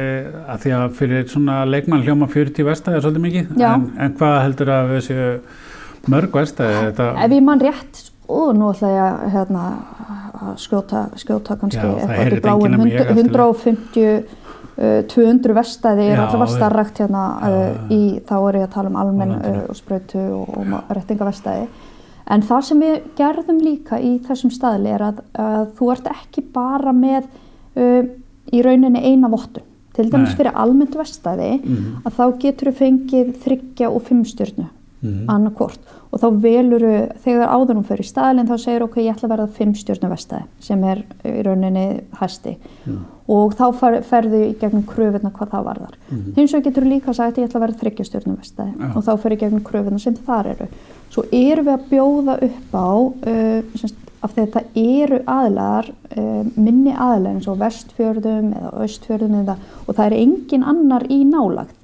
að 0.56 0.66
því 0.66 0.76
að 0.80 0.98
fyrir 1.00 1.30
svona 1.36 1.60
leikmann 1.70 2.04
hljóma 2.06 2.30
40 2.34 2.70
vestæði 2.72 3.00
er 3.00 3.06
svolítið 3.06 3.28
mikið. 3.30 3.54
En, 3.70 3.88
en 4.06 4.18
hvað 4.20 4.42
heldur 4.48 4.74
að 4.76 4.92
við 4.96 5.06
séu 5.10 5.30
mörg 6.12 6.40
vestæði? 6.42 6.82
Þetta, 6.90 7.12
Ef 7.26 7.38
ég 7.38 7.46
mann 7.46 7.64
rétt, 7.64 8.02
og 8.26 8.56
nú 8.58 8.72
ætla 8.74 8.92
ég 8.94 9.04
að 9.06 9.36
hérna, 9.36 9.68
skjóta, 10.62 11.06
skjóta 11.20 11.60
kannski 11.62 11.84
eitthvað 11.84 12.52
allt 12.52 12.74
í 12.74 12.98
lagi. 12.98 13.22
150, 13.22 14.02
uh, 14.02 14.42
200 14.78 15.54
vestæði 15.56 16.06
er 16.12 16.20
allavega 16.20 16.52
starrakt 16.52 16.98
hérna 17.00 17.24
já. 17.40 17.60
í, 17.96 18.00
þá 18.28 18.34
er 18.50 18.58
ég 18.60 18.66
að 18.68 18.74
tala 18.74 18.90
um 18.92 18.98
almenn 19.00 19.32
uh, 19.38 19.62
og 19.72 19.78
sprautu 19.80 20.20
og, 20.20 20.50
og 20.58 20.92
rettingavestæði. 20.98 21.68
En 22.36 22.42
það 22.42 22.62
sem 22.68 22.80
við 22.82 22.96
gerðum 23.16 23.60
líka 23.62 24.00
í 24.02 24.16
þessum 24.26 24.52
staðli 24.52 24.90
er 24.96 25.04
að, 25.12 25.22
að 25.40 25.68
þú 25.78 25.92
ert 25.94 26.08
ekki 26.12 26.44
bara 26.56 26.92
með 26.98 27.28
uh, 27.78 28.04
í 28.52 28.62
rauninni 28.66 29.04
eina 29.06 29.30
vottun. 29.32 29.64
Til 29.96 30.10
dæmis 30.12 30.34
Nei. 30.34 30.38
fyrir 30.42 30.58
almennt 30.60 30.96
vestæði 31.00 31.52
Mhm. 31.64 32.02
að 32.04 32.18
þá 32.18 32.24
getur 32.42 32.68
þú 32.72 32.76
fengið 32.82 33.30
þryggja 33.46 33.88
og 33.96 34.02
fimmstjörnu 34.10 34.66
Mhm. 35.06 35.26
annarkvort 35.30 35.80
og 36.12 36.20
þá 36.22 36.28
veluru 36.42 36.94
þegar 37.26 37.50
áður 37.52 37.76
hún 37.80 37.86
fyrir 37.90 38.08
staðlinn 38.08 38.48
þá 38.48 38.56
segir 38.58 38.84
ok, 38.86 38.96
ég 39.04 39.16
ætla 39.16 39.28
að 39.30 39.34
verða 39.36 39.48
fimm 39.58 39.74
stjórnum 39.76 40.12
vestæði 40.16 40.44
sem 40.60 40.84
er 40.84 41.04
í 41.26 41.44
rauninni 41.44 42.02
hæsti 42.20 42.58
Mm. 42.86 43.00
og 43.28 43.56
þá 43.58 43.74
fer, 43.74 44.02
ferðu 44.06 44.40
í 44.46 44.56
gegnum 44.62 44.84
kröfuna 44.86 45.32
hvað 45.34 45.50
það 45.50 45.64
varðar. 45.66 45.96
Mhm. 46.12 46.34
Hins 46.36 46.54
vegar 46.54 46.72
getur 46.72 46.84
líka 46.86 47.14
sagt 47.16 47.38
ég 47.38 47.48
ætla 47.50 47.60
að 47.60 47.66
verða 47.68 47.80
þryggja 47.82 48.06
stjórnum 48.06 48.38
vestæði 48.38 48.74
Já. 48.80 48.96
og 48.96 49.04
þá 49.04 49.20
fer 49.20 49.32
í 49.32 49.38
gegnum 49.40 49.64
kröfuna 49.64 50.00
sem 50.00 50.14
þar 50.16 50.46
eru. 50.56 50.68
Svo 51.10 51.24
erum 51.32 51.66
við 51.66 51.74
að 51.74 51.88
bjóða 51.90 52.44
upp 52.44 52.72
á 52.74 52.90
uh, 52.96 53.62
semst, 53.76 53.96
af 54.24 54.34
því 54.34 54.42
að 54.42 54.52
þetta 54.52 54.64
eru 54.76 55.20
aðlar 55.28 55.90
uh, 56.18 56.44
minni 56.58 56.94
aðlar 56.94 57.34
eins 57.36 57.48
og 57.48 57.58
vestfjörðum 57.60 58.54
eða 58.56 58.72
austfjörðum 58.82 59.36
eða, 59.44 59.58
og 59.88 59.96
það 59.96 60.06
er 60.06 60.18
engin 60.22 60.64
annar 60.64 61.04
í 61.10 61.24
nálagt 61.26 61.76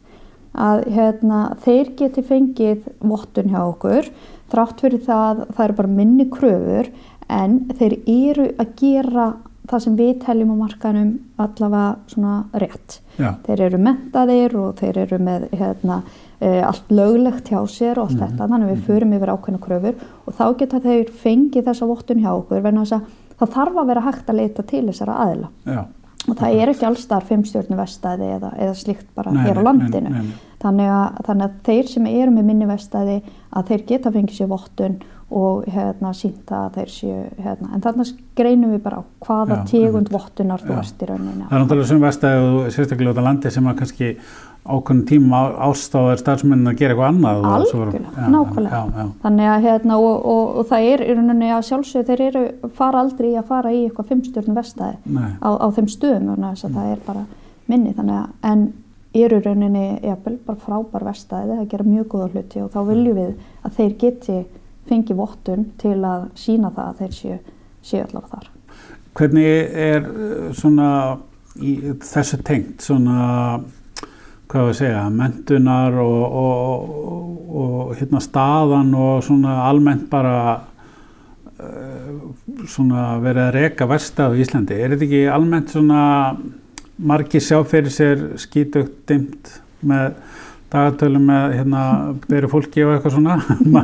að 0.56 0.84
hérna, 0.92 1.56
þeir 1.64 1.92
geti 1.96 2.22
fengið 2.28 2.88
vottun 3.00 3.50
hjá 3.54 3.62
okkur 3.70 4.10
þrátt 4.52 4.82
fyrir 4.84 5.00
það 5.06 5.46
það 5.56 5.64
eru 5.66 5.74
bara 5.78 5.88
minni 5.88 6.26
kröfur 6.30 6.90
en 7.32 7.60
þeir 7.80 7.94
eru 8.12 8.50
að 8.60 8.74
gera 8.82 9.30
það 9.72 9.80
sem 9.86 9.96
við 9.96 10.18
teljum 10.26 10.52
á 10.52 10.56
markanum 10.66 11.12
allavega 11.40 11.96
svona 12.12 12.34
rétt. 12.60 12.98
Já. 13.22 13.30
Þeir 13.46 13.62
eru 13.70 13.78
mentaðir 13.80 14.56
og 14.60 14.76
þeir 14.82 14.98
eru 15.06 15.20
með 15.24 15.46
hérna, 15.56 16.02
e, 16.42 16.50
allt 16.66 16.90
löglegt 16.92 17.48
hjá 17.48 17.62
sér 17.72 17.98
og 18.02 18.10
allt 18.10 18.18
Mhm. 18.20 18.26
þetta, 18.26 18.48
þannig 18.50 18.68
að 18.68 18.74
við 18.76 18.84
förum 18.90 19.14
yfir 19.16 19.32
ákveðna 19.32 19.60
kröfur 19.62 19.96
og 20.28 20.34
þá 20.34 20.58
geta 20.58 20.80
þeir 20.82 21.06
fengið 21.24 21.64
þessa 21.70 21.88
vottun 21.88 22.20
hjá 22.20 22.32
okkur 22.36 22.62
vegna 22.62 22.82
þess 22.84 22.92
að 23.00 23.02
það 23.40 23.54
þarf 23.56 23.76
að 23.82 23.88
vera 23.88 24.02
hægt 24.02 24.28
að 24.28 24.36
leita 24.42 24.64
til 24.68 24.86
þessara 24.88 25.16
aðila 25.24 25.48
Já. 25.66 25.86
Og 26.30 26.38
það 26.38 26.60
er 26.62 26.72
ekki 26.74 26.86
allstar 26.88 27.26
fimmstjórnu 27.26 27.78
vestæði 27.80 28.28
eða, 28.38 28.52
eða 28.62 28.76
slíkt 28.78 29.08
bara 29.18 29.34
Nei, 29.34 29.42
hér 29.48 29.62
á 29.62 29.62
landinu 29.66 30.12
nei, 30.12 30.26
nei. 30.28 30.36
Þannig, 30.62 30.92
að, 30.94 31.24
þannig 31.26 31.48
að 31.48 31.56
þeir 31.66 31.88
sem 31.90 32.12
eru 32.12 32.36
með 32.36 32.50
minni 32.52 32.68
vestæði 32.70 33.16
að 33.58 33.72
þeir 33.72 33.86
geta 33.90 34.14
fengið 34.14 34.38
sér 34.38 34.52
vottun 34.52 35.00
og 35.32 35.64
hérna 35.72 36.12
sínta 36.14 36.66
að 36.66 36.78
þeir 36.78 36.90
séu 36.92 37.20
hérna. 37.40 37.70
en 37.72 37.84
þannig 37.86 38.10
greinum 38.36 38.74
við 38.76 38.82
bara 38.84 39.00
á 39.00 39.04
hvaða 39.24 39.58
Já, 39.62 39.68
tegund 39.72 40.12
vottunar 40.12 40.64
þú 40.66 40.76
ert 40.76 41.06
í 41.06 41.08
rauninni 41.08 41.46
Það 41.48 41.56
er 41.56 41.64
náttúrulega 41.64 41.90
sem 41.92 42.04
vestæði 42.04 42.42
og 42.50 42.72
sérstaklega 42.76 43.14
út 43.14 43.22
á 43.24 43.28
landi 43.30 43.54
sem 43.56 43.70
að 43.72 43.78
kannski 43.80 44.10
ákveðin 44.62 45.06
tíma 45.10 45.40
ástáðar 45.66 46.20
starfsmennin 46.22 46.70
að 46.70 46.78
gera 46.82 46.94
eitthvað 46.94 47.10
annað. 47.10 47.46
Algjörlega, 47.52 48.28
nákvæmlega. 48.36 48.82
Já, 48.82 49.00
já, 49.02 49.08
Þannig 49.24 49.50
að 49.52 49.66
hérna 49.66 49.98
og, 49.98 50.28
og, 50.34 50.52
og 50.62 50.70
það 50.70 50.90
er 50.92 51.04
í 51.06 51.16
rauninni 51.18 51.50
að 51.56 51.66
sjálfsögðu 51.70 52.08
þeir 52.12 52.24
eru 52.28 52.44
fara 52.78 53.02
aldrei 53.02 53.32
að 53.34 53.50
fara 53.50 53.74
í 53.74 53.82
eitthvað 53.88 54.12
fimmstjórnu 54.12 54.56
vestæði 54.60 55.26
á, 55.42 55.50
á 55.50 55.68
þeim 55.74 55.90
stöðum 55.96 56.46
þess 56.46 56.68
að 56.68 56.78
það 56.78 56.94
er 56.94 57.04
bara 57.08 57.26
minni 57.72 57.96
þannig 57.98 58.20
að 58.20 58.52
en 58.52 58.64
eru 59.22 59.42
í 59.42 59.46
rauninni 59.46 59.86
jafnvel 60.06 60.38
bara 60.46 60.64
frábær 60.66 61.08
vestæði 61.10 61.58
það 61.58 61.68
gera 61.74 61.88
mjög 61.90 62.08
góða 62.14 62.30
hluti 62.36 62.64
og 62.64 62.72
þá 62.72 62.82
viljum 62.88 63.18
við 63.18 63.34
að 63.66 63.78
þeir 63.80 63.98
geti 64.06 64.38
fengið 64.92 65.20
vottun 65.20 65.68
til 65.82 65.98
að 66.08 66.30
sína 66.40 66.72
það 66.76 66.88
að 66.88 67.02
þeir 67.02 67.18
séu, 67.18 67.38
séu 67.86 68.06
allavega 68.06 68.38
þar. 68.38 68.50
Hvernig 69.20 69.76
er 69.76 70.08
uh, 70.08 70.48
svona 70.56 70.88
í 71.60 71.76
þessu 72.00 72.40
tengt 72.48 72.86
svona, 72.86 73.60
hvað 74.52 74.68
við 74.68 74.78
segja, 74.82 75.06
mentunar 75.16 75.96
og, 76.04 76.22
og, 76.42 76.90
og, 77.00 77.62
og 77.62 77.94
hérna 78.00 78.22
staðan 78.24 78.92
og 78.98 79.24
svona 79.26 79.62
almennt 79.70 80.10
bara 80.12 80.36
uh, 81.62 82.18
svona 82.68 83.16
verið 83.24 83.46
að 83.48 83.56
reka 83.58 83.88
verstað 83.90 84.36
í 84.38 84.44
Íslandi. 84.46 84.78
Er 84.78 84.94
þetta 84.94 85.08
ekki 85.08 85.24
almennt 85.32 85.72
svona 85.74 86.04
margir 87.02 87.44
sjá 87.44 87.62
fyrir 87.68 87.94
sér 87.94 88.28
skítugt 88.42 89.00
dimt 89.10 89.56
með 89.88 90.12
dagartölum 90.72 91.24
með 91.28 91.56
hérna 91.58 91.86
beru 92.30 92.50
fólki 92.52 92.84
og 92.86 92.94
eitthvað 92.96 93.16
svona 93.18 93.38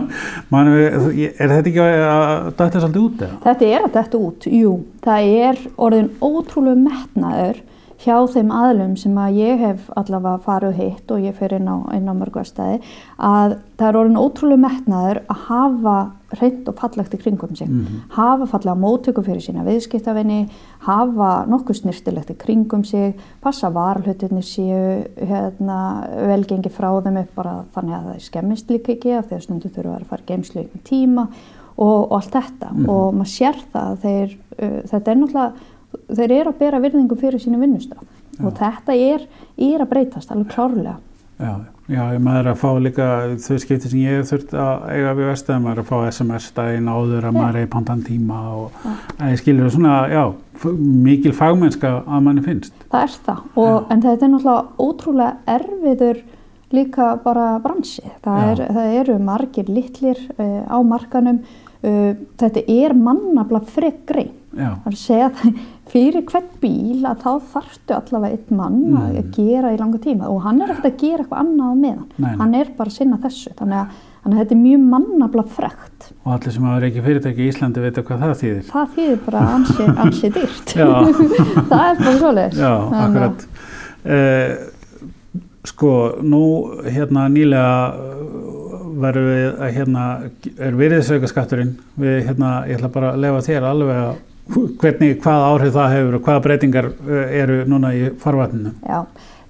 Man, 0.52 0.70
er 0.72 1.50
þetta 1.52 1.72
ekki 1.72 1.82
að 1.84 2.52
dæta 2.60 2.84
svolítið 2.84 3.02
út 3.02 3.24
eða? 3.26 3.40
Þetta 3.48 3.72
er 3.72 3.88
að 3.88 3.98
þetta 3.98 4.22
út, 4.28 4.48
jú. 4.60 4.76
Það 5.04 5.32
er 5.48 5.66
orðin 5.88 6.12
ótrúlega 6.24 6.84
metnaður 6.86 7.60
hjá 7.98 8.18
þeim 8.30 8.52
aðlum 8.54 8.96
sem 9.00 9.16
að 9.18 9.38
ég 9.40 9.60
hef 9.60 9.88
allavega 9.98 10.38
farið 10.46 10.76
hitt 10.78 11.12
og 11.12 11.24
ég 11.26 11.34
fer 11.34 11.56
inn 11.58 11.66
á, 11.66 11.78
inn 11.98 12.06
á 12.06 12.14
mörgvastæði 12.14 12.80
að 13.18 13.56
það 13.78 13.88
er 13.88 13.98
orðin 14.02 14.20
ótrúlega 14.22 14.62
metnaður 14.68 15.20
að 15.28 15.42
hafa 15.48 15.96
reynd 16.42 16.68
og 16.68 16.76
fallegt 16.76 17.14
í 17.16 17.18
kringum 17.22 17.56
sig. 17.56 17.70
Mhm. 17.70 18.02
Hafa 18.18 18.46
fallega 18.52 18.76
móttöku 18.78 19.24
fyrir 19.24 19.42
sína 19.42 19.64
viðskiptafinni, 19.66 20.50
hafa 20.86 21.46
nokkuð 21.48 21.80
snirtilegt 21.82 22.30
í 22.30 22.38
kringum 22.38 22.84
sig, 22.86 23.16
passa 23.42 23.70
varalhutinni 23.74 24.44
séu 24.44 25.08
hérna, 25.18 25.80
velgengi 26.28 26.70
frá 26.70 26.92
þeim 27.02 27.22
upp 27.22 27.36
bara 27.36 27.64
þannig 27.74 27.96
að 27.96 28.10
það 28.12 28.26
skemmist 28.28 28.68
líka 28.70 28.92
ekki 28.94 29.16
af 29.18 29.30
því 29.30 29.38
að 29.40 29.46
stundum 29.48 29.72
þurfa 29.72 29.96
að 30.02 30.06
fara 30.12 30.28
geimslu 30.28 30.66
ykkur 30.66 30.84
tíma 30.84 31.28
og, 31.78 32.12
og 32.12 32.14
allt 32.20 32.32
þetta 32.34 32.70
Mhm. 32.74 32.90
og 32.90 33.14
maður 33.14 33.34
sér 33.38 33.58
það 33.74 33.90
að 33.92 33.98
þeir, 34.06 34.38
uh, 34.62 34.82
þetta 34.92 35.12
er 35.12 35.16
náttúrulega, 35.16 35.54
þeir 36.12 36.36
eru 36.42 36.54
að 36.54 36.62
bera 36.62 36.84
virðingu 36.84 37.18
fyrir 37.20 37.44
sínu 37.44 37.60
vinnustaf 37.62 38.06
og 38.38 38.54
þetta 38.58 38.96
er, 38.96 39.26
er 39.58 39.82
að 39.82 39.92
breytast 39.92 40.32
alveg 40.32 40.54
klárlega. 40.54 40.98
Já, 41.38 41.52
já, 41.86 42.02
maður 42.18 42.40
er 42.40 42.48
að 42.50 42.62
fá 42.62 42.70
líka 42.82 43.08
þau 43.42 43.58
skipti 43.62 43.92
sem 43.92 44.00
ég 44.02 44.16
hef 44.18 44.30
þurft 44.32 44.56
að 44.58 44.88
eiga 44.90 45.12
við 45.18 45.28
vestæðum, 45.30 45.66
maður 45.68 45.76
er 45.76 45.82
að 45.84 45.90
fá 45.92 45.98
SMS 46.10 46.48
daginn 46.56 46.90
áður 46.90 47.28
að 47.30 47.36
maður 47.38 47.60
er 47.60 47.68
í 47.68 47.70
pantan 47.76 48.02
tíma 48.06 48.40
og 48.58 48.80
að 48.88 49.34
ég 49.34 49.42
skilur 49.44 49.74
svona, 49.74 49.98
já, 50.10 50.24
mikil 50.78 51.36
fagmennska 51.38 51.92
að 52.02 52.26
manni 52.26 52.46
finnst. 52.46 52.74
Það 52.90 53.06
er 53.06 53.20
það, 53.28 53.46
og, 53.54 53.78
en 53.94 54.04
þetta 54.08 54.28
er 54.28 54.34
náttúrulega 54.34 54.88
ótrúlega 54.88 55.58
erfiður 55.58 56.26
líka 56.74 57.12
bara 57.24 57.46
bransi. 57.64 58.04
Það, 58.26 58.42
Já. 58.42 58.50
er, 58.50 58.64
það 58.76 58.98
eru 59.02 59.20
margir 59.24 59.72
litlir 59.72 60.24
uh, 60.36 60.64
á 60.68 60.78
markanum, 60.84 61.40
uh, 61.84 62.12
þetta 62.42 62.66
er 62.66 62.98
mannabla. 62.98 63.62
Já, 63.70 64.28
Það 64.58 64.88
er 64.92 64.96
að 64.96 65.02
segja 65.04 65.28
að 65.32 65.60
fyrir 65.88 66.24
hvern 66.28 66.48
bíl 66.62 67.06
að 67.08 67.22
þá 67.24 67.30
þarftu 67.54 67.96
allavega 67.96 68.36
einn 68.38 68.58
mann 68.60 68.80
að 68.98 69.16
Mm. 69.18 69.32
gera 69.38 69.70
í 69.72 69.78
langa 69.80 70.00
tíma 70.04 70.28
og 70.34 70.42
hann 70.44 70.62
er 70.62 70.74
ekkert 70.74 70.90
að 70.90 70.98
gera 71.04 71.24
eitthvað 71.24 71.42
annað 71.44 71.72
á 71.72 71.76
meðan. 71.84 72.08
Nei, 72.18 72.28
nei. 72.28 72.38
Hann 72.42 72.56
er 72.60 72.72
bara 72.78 72.90
að 72.92 72.98
sinna 72.98 73.18
þessu, 73.24 73.54
þannig 73.60 73.78
að, 73.80 73.98
þannig 74.24 74.36
að 74.38 74.42
þetta 74.44 74.56
er 74.58 74.62
mjög 74.66 74.86
mannabla 74.92 75.44
frekt. 75.58 76.10
og 76.26 76.34
allir 76.36 76.52
sem 76.58 76.64
hafa 76.68 76.88
ekki 76.90 77.04
fyrirtæki 77.06 77.46
í 77.46 77.50
Íslandi 77.54 77.84
veit 77.86 78.00
hvað 78.04 78.24
það 78.26 78.34
þýðir. 78.42 78.64
Það 78.72 78.90
þýðir 78.98 79.20
bara 79.30 79.44
ansi, 79.56 79.88
ansi 80.04 80.32
dýrt. 80.36 80.74
Það 81.72 81.86
er 81.88 82.02
bara 82.04 82.18
svoleiðis. 82.18 82.60
Já, 82.60 82.74
að- 82.74 82.98
akkurat. 83.06 83.48
Eh, 84.08 84.56
sko, 85.68 85.92
nú 86.24 86.42
hérna 86.88 87.28
nýlega 87.32 87.74
uh, 87.96 88.48
verður 89.04 89.28
við 89.32 89.48
að 89.62 89.74
hérna, 89.78 90.04
er 90.68 90.78
virðisauka 90.80 91.28
skatturinn, 91.32 91.74
við 92.00 92.22
hérna, 92.30 92.52
ég 92.70 92.80
ætla 92.80 92.90
bara 92.94 93.12
að 93.14 93.24
lefa 93.26 93.42
þér 93.48 93.68
alveg 93.72 94.00
að 94.04 94.16
hvernig, 94.54 95.18
hvað 95.24 95.46
áhrif 95.52 95.74
það 95.76 95.96
hefur 95.96 96.18
og 96.18 96.28
hvaða 96.28 96.44
breytingar 96.46 96.90
uh, 96.92 97.24
eru 97.42 97.58
núna 97.70 97.94
í 97.96 98.04
farvatninu. 98.22 98.74
Já, 98.88 99.00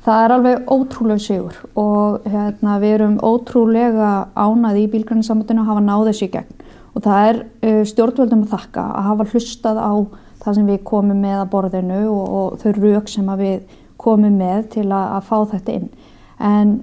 það 0.05 0.23
er 0.23 0.35
alveg 0.37 0.71
ótrúlega 0.73 1.23
sigur 1.23 1.57
og 1.77 2.27
hérna, 2.27 2.77
við 2.83 2.95
erum 2.97 3.17
ótrúlega 3.21 4.11
ánað 4.35 4.81
í 4.83 4.87
bílgræninsambandinu 4.95 5.63
að 5.63 5.71
hafa 5.71 5.85
náð 5.87 6.07
þessu 6.11 6.27
í 6.27 6.31
gegn 6.37 6.63
og 6.97 7.03
það 7.05 7.29
er 7.29 7.41
uh, 7.43 7.81
stjórnvöldum 7.91 8.45
að 8.47 8.53
þakka 8.55 8.85
að 8.89 9.09
hafa 9.11 9.29
hlustað 9.33 9.81
á 9.81 9.93
það 10.43 10.59
sem 10.59 10.69
við 10.71 10.83
komum 10.87 11.23
með 11.23 11.41
að 11.41 11.49
borðinu 11.53 12.03
og, 12.11 12.27
og 12.39 12.59
þau 12.61 12.69
rauk 12.77 13.09
sem 13.11 13.33
við 13.41 13.79
komum 13.97 14.37
með 14.39 14.69
til 14.77 14.85
að, 14.87 15.07
að 15.17 15.25
fá 15.27 15.37
þetta 15.53 15.75
inn. 15.79 15.89
En 16.37 16.77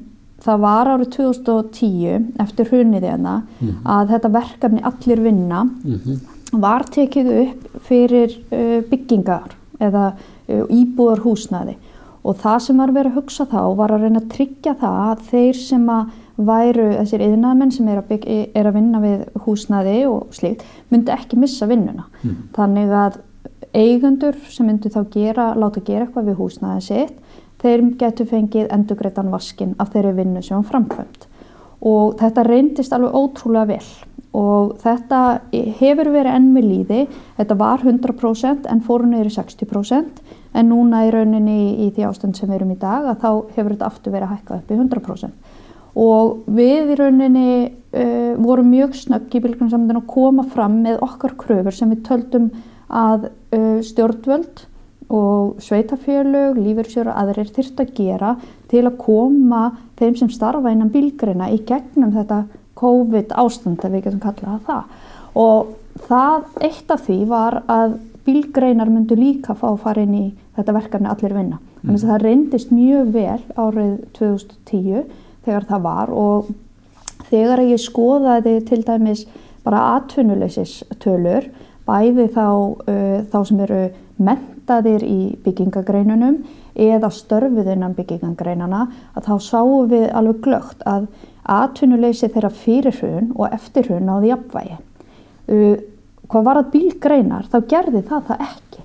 það 0.45 0.63
var 0.65 0.91
árið 0.93 1.11
2010 1.15 2.27
eftir 2.43 2.69
hrunið 2.69 3.07
hérna 3.09 3.35
að 3.89 4.13
þetta 4.13 4.31
verkefni 4.35 4.83
allir 4.85 5.23
vinna 5.25 5.63
var 6.63 6.87
tekið 6.95 7.33
upp 7.41 7.83
fyrir 7.89 8.39
uh, 8.51 8.81
byggingar 8.91 9.57
eða 9.83 10.13
uh, 10.15 10.65
íbúðar 10.71 11.25
húsnaði 11.25 11.77
og 12.25 12.39
það 12.41 12.61
sem 12.65 12.81
var 12.81 12.93
verið 12.95 13.13
að 13.13 13.19
hugsa 13.21 13.47
þá 13.51 13.61
var 13.77 13.93
að 13.93 14.07
reyna 14.07 14.23
að 14.23 14.31
tryggja 14.33 14.75
það 14.81 15.01
að 15.05 15.25
þeir 15.31 15.59
sem 15.61 15.89
að 15.93 16.13
væru 16.35 16.87
þessir 16.97 17.23
yðnaðmenn 17.29 17.73
sem 17.75 17.89
er 17.91 18.01
að, 18.01 18.09
bygg, 18.09 18.25
er 18.57 18.69
að 18.69 18.77
vinna 18.79 19.01
við 19.03 19.21
húsnaði 19.45 19.99
og 20.09 20.33
slíkt 20.35 20.65
myndi 20.91 21.13
ekki 21.15 21.39
missa 21.39 21.69
vinnuna. 21.71 22.09
Þannig 22.57 22.95
að 22.99 23.21
eigendur 23.75 24.39
sem 24.51 24.67
myndi 24.67 24.91
þá 24.91 25.03
gera, 25.13 25.53
láta 25.59 25.83
gera 25.85 26.07
eitthvað 26.07 26.33
við 26.33 26.41
húsnaði 26.41 26.87
sitt, 26.89 27.15
þeir 27.63 27.85
getur 28.01 28.31
fengið 28.31 28.73
endugreitan 28.75 29.31
vaskin 29.33 29.77
af 29.79 29.93
þeirri 29.95 30.17
vinnu 30.19 30.43
sem 30.43 30.57
hann 30.57 30.67
framkvæmt. 30.69 31.29
Og 31.85 32.17
þetta 32.19 32.47
reyndist 32.49 32.95
alveg 32.97 33.15
ótrúlega 33.15 33.75
vel 33.75 33.87
og 34.35 34.75
þetta 34.83 35.21
hefur 35.79 36.11
verið 36.11 36.35
enn 36.35 36.49
með 36.55 36.65
líði, 36.71 37.03
þetta 37.39 37.57
var 37.61 37.85
100% 37.85 38.67
en 38.71 38.83
fóru 38.83 39.07
niður 39.07 39.31
í 39.31 39.35
60% 39.37 40.23
en 40.55 40.71
núna 40.71 41.05
í 41.07 41.13
rauninni 41.15 41.59
í, 41.87 41.91
því 41.95 42.09
ástand 42.09 42.39
sem 42.39 42.51
við 42.51 42.61
erum 42.61 42.75
í 42.75 42.81
dag 42.81 43.07
að 43.11 43.21
þá 43.23 43.31
hefur 43.55 43.77
þetta 43.77 43.91
aftur 43.91 44.15
verið 44.15 44.27
að 44.29 44.35
hækka 44.35 44.59
upp 44.59 44.73
í 44.75 44.79
100% 44.81 45.61
og 46.05 46.51
við 46.51 46.91
í 46.91 46.99
rauninni 46.99 47.49
uh, 47.71 48.35
vorum 48.43 48.71
mjög 48.73 48.97
snögg 48.99 49.35
í 49.39 49.43
bylgjumsamöndinu 49.45 50.03
að 50.03 50.11
koma 50.11 50.47
fram 50.51 50.81
með 50.83 51.03
okkar 51.07 51.37
kröfur 51.39 51.77
sem 51.77 51.93
við 51.95 52.03
töldum 52.09 52.51
að 52.91 53.29
uh, 53.31 53.79
stjórnvöld 53.87 54.67
og 55.15 55.61
sveitafjölug, 55.63 56.59
lífyrsjóður 56.59 57.13
og 57.13 57.19
aðrir 57.21 57.51
þyrft 57.55 57.83
að 57.83 57.95
gera 57.95 58.35
til 58.73 58.83
að 58.89 58.99
koma 59.05 59.65
þeim 60.01 60.17
sem 60.19 60.31
starfa 60.33 60.73
innan 60.73 60.91
bílgreina 60.91 61.51
í 61.55 61.61
gegnum 61.69 62.15
þetta 62.17 62.41
COVID 62.81 63.35
ástand 63.41 63.85
að 63.85 63.97
við 63.97 64.07
getum 64.09 64.23
kallað 64.25 64.65
það 64.67 64.85
og 65.35 65.73
það 66.09 66.65
eitt 66.69 66.91
af 66.95 67.07
því 67.07 67.19
var 67.31 67.61
að 67.71 67.97
bílgreinar 68.25 68.91
myndu 68.91 69.17
líka 69.19 69.55
fá 69.59 69.69
að 69.73 69.83
fara 69.85 70.05
inn 70.05 70.17
í 70.17 70.27
þetta 70.57 70.75
verkefni 70.77 71.11
allir 71.11 71.35
vinna. 71.37 71.59
Þannig 71.83 72.05
að 72.05 72.11
það 72.11 72.23
reyndist 72.25 72.71
mjög 72.73 73.11
vel 73.13 73.41
árið 73.61 73.95
2010 74.17 75.03
þegar 75.45 75.67
það 75.69 75.85
var 75.85 76.13
og 76.15 76.53
þegar 77.29 77.65
ég 77.67 77.83
skoðaði 77.83 78.55
til 78.69 78.81
dæmis 78.87 79.27
bara 79.65 79.83
atvinnuleysis-tölur, 79.99 81.49
bæði 81.85 82.29
þá, 82.33 82.49
uh, 82.89 83.21
þá 83.29 83.39
sem 83.49 83.63
eru 83.65 83.83
mentaðir 84.25 85.05
í 85.05 85.21
byggingagreinunum 85.45 86.43
eða 86.75 87.11
störfið 87.13 87.71
innan 87.75 87.95
byggingagreinana, 87.97 88.87
að 89.17 89.29
þá 89.29 89.35
sáum 89.45 89.91
við 89.93 90.09
alveg 90.17 90.41
glögt 90.45 90.85
að 90.89 91.09
atvinnuleysi 91.45 92.31
þeirra 92.33 92.51
fyrir 92.55 92.97
hrun 93.01 93.33
og 93.35 93.53
eftir 93.53 93.89
hrun 93.89 94.07
náði 94.09 94.33
jafnvægi. 94.33 94.79
Uh, 95.49 95.77
hvað 96.31 96.47
var 96.49 96.61
að 96.61 96.71
bílgreinar, 96.75 97.49
þá 97.53 97.59
gerði 97.69 98.05
það 98.09 98.31
það 98.31 98.47
ekki. 98.49 98.83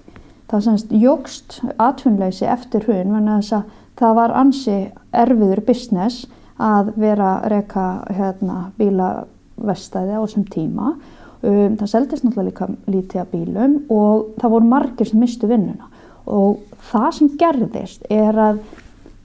það 0.49 0.63
semst 0.65 0.93
jógst 0.97 1.59
atvinnleysi 1.77 2.47
eftir 2.49 2.87
hrun 2.87 3.13
vegna 3.13 3.37
þess 3.39 3.53
að 3.59 3.75
það 3.99 4.15
var 4.17 4.33
ansi 4.39 4.77
erfiður 5.13 5.61
business 5.67 6.25
að 6.59 6.91
vera 6.99 7.29
reyka 7.51 7.85
hérna, 8.09 8.71
bílavestæði 8.79 10.17
á 10.17 10.23
þessum 10.23 10.47
tíma. 10.51 10.95
Um, 11.39 11.77
það 11.79 11.91
seldist 11.93 12.25
náttúrulega 12.25 12.49
líka 12.49 12.91
lítið 12.91 13.21
að 13.21 13.31
bílum 13.31 13.75
og 13.93 14.33
það 14.41 14.53
voru 14.55 14.71
margir 14.73 15.07
sem 15.07 15.21
mistu 15.23 15.47
vinnuna 15.47 15.87
og 16.29 16.59
það 16.91 17.09
sem 17.15 17.29
gerðist 17.39 18.09
er 18.11 18.35
að 18.35 18.59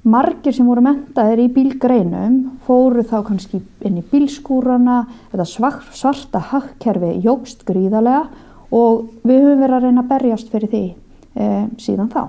margir 0.04 0.54
sem 0.54 0.66
voru 0.68 0.84
mentaðir 0.84 1.44
í 1.46 1.50
bílgreinum 1.54 2.38
fóru 2.66 3.04
þá 3.06 3.16
kannski 3.28 3.60
inn 3.84 4.00
í 4.00 4.04
bílskúrana 4.10 5.04
eða 5.32 5.46
svarta 5.48 6.42
hakkerfi 6.50 7.14
jógst 7.24 7.64
gríðarlega 7.68 8.26
og 8.74 9.06
við 9.24 9.46
höfum 9.46 9.62
verið 9.62 9.76
að 9.78 9.86
reyna 9.86 10.04
að 10.04 10.10
berjast 10.12 10.52
fyrir 10.52 10.72
því 10.72 10.84
e, 10.92 11.48
síðan 11.80 12.12
þá 12.12 12.22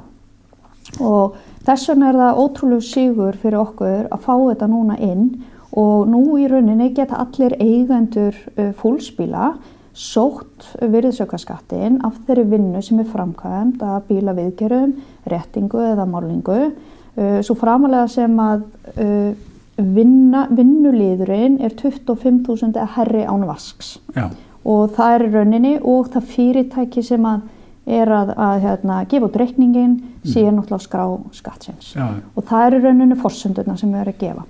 og 1.04 1.36
þess 1.66 1.90
vegna 1.92 2.12
er 2.12 2.20
það 2.22 2.42
ótrúlega 2.46 2.88
sigur 2.88 3.40
fyrir 3.42 3.60
okkur 3.60 4.08
að 4.08 4.24
fá 4.24 4.34
þetta 4.34 4.72
núna 4.72 5.00
inn 5.04 5.30
og 5.76 6.08
nú 6.08 6.38
í 6.40 6.48
rauninni 6.48 6.94
geta 6.96 7.20
allir 7.26 7.58
eigendur 7.60 8.38
e, 8.56 8.72
fólksbíla 8.80 9.56
sótt 9.96 10.74
virðsaukaskattin 10.80 12.02
af 12.04 12.18
þeirri 12.28 12.44
vinnu 12.52 12.82
sem 12.84 13.00
er 13.00 13.08
framkvæmt 13.08 13.84
að 13.84 14.10
bíla 14.10 14.34
viðgerum, 14.36 14.98
réttingu 15.32 15.80
eða 15.94 16.04
málingu. 16.10 16.74
Uh, 17.16 17.40
svo 17.46 17.56
framalega 17.56 18.08
sem 18.12 18.40
að 18.44 18.66
uh, 19.00 19.34
vinna, 19.78 20.46
vinnuliðurinn 20.52 21.60
er 21.64 21.76
25.000 21.76 22.74
eða 22.76 22.88
herri 22.98 23.24
án 23.28 23.46
vasks 23.48 23.98
Já. 24.16 24.30
og 24.64 24.96
það 24.96 25.16
er 25.16 25.26
rauninni 25.34 25.76
og 25.80 26.10
það 26.14 26.32
fyrirtæki 26.34 27.04
sem 27.04 27.28
að 27.28 27.46
er 27.86 28.10
að, 28.10 28.32
að 28.42 28.64
hérna, 28.64 29.00
gefa 29.10 29.28
út 29.28 29.36
reikningin 29.38 29.92
mm. 29.96 30.30
náttúrulega 30.58 30.82
skrá 30.82 31.06
skattsins 31.38 31.94
Já. 31.94 32.08
og 32.34 32.48
það 32.50 32.68
er 32.68 32.78
í 32.78 32.84
rauninni 32.88 33.18
forsendurna 33.20 33.78
sem 33.78 33.92
við 33.94 34.02
erum 34.02 34.16
að 34.16 34.24
gefa. 34.24 34.46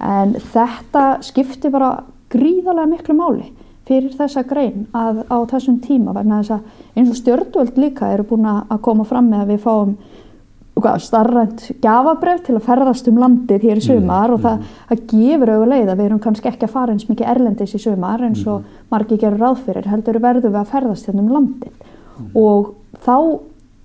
En 0.00 0.32
þetta 0.52 1.04
skiptir 1.22 1.72
bara 1.74 1.90
gríðarlega 2.32 2.90
miklu 2.90 3.16
máli 3.18 3.50
fyrir 3.90 4.14
þessa 4.16 4.42
grein 4.46 4.86
að 4.94 5.24
á 5.26 5.38
þessum 5.50 5.80
tíma 5.82 6.14
vegna 6.16 6.40
þess 6.40 6.56
að 6.56 6.96
eins 6.96 7.12
og 7.12 7.18
stjórnvöld 7.20 7.78
líka 7.80 8.10
eru 8.14 8.26
búin 8.26 8.48
að 8.50 8.80
koma 8.86 9.06
fram 9.06 9.30
með 9.30 9.44
að 9.44 9.52
við 9.54 9.62
fáum 9.66 9.94
starrand 11.02 11.60
gafabref 11.82 12.44
til 12.46 12.56
að 12.56 12.64
ferðast 12.64 13.08
um 13.10 13.18
landið 13.20 13.66
hér 13.66 13.80
í 13.80 13.84
sumar 13.84 14.30
mm, 14.30 14.34
og 14.34 14.40
það, 14.44 14.56
mm. 14.56 14.78
það 14.88 15.02
gefur 15.10 15.52
auðvitað 15.52 15.72
leið 15.74 15.90
að 15.90 15.98
við 15.98 16.06
erum 16.06 16.20
kannski 16.24 16.48
ekki 16.48 16.66
að 16.66 16.74
fara 16.74 16.94
eins 16.94 17.08
mikið 17.08 17.30
erlendis 17.34 17.74
í 17.74 17.80
sumar 17.82 18.24
eins 18.24 18.44
og 18.46 18.60
mm. 18.60 18.80
margi 18.94 19.18
gerur 19.20 19.44
ráð 19.44 19.62
fyrir 19.66 19.88
heldur 19.90 20.20
verður 20.22 20.48
við 20.48 20.60
að 20.62 20.72
ferðast 20.72 21.10
hérna 21.10 21.24
um 21.24 21.32
landið 21.36 21.74
mm. 21.74 22.30
og 22.40 22.74
þá 23.04 23.16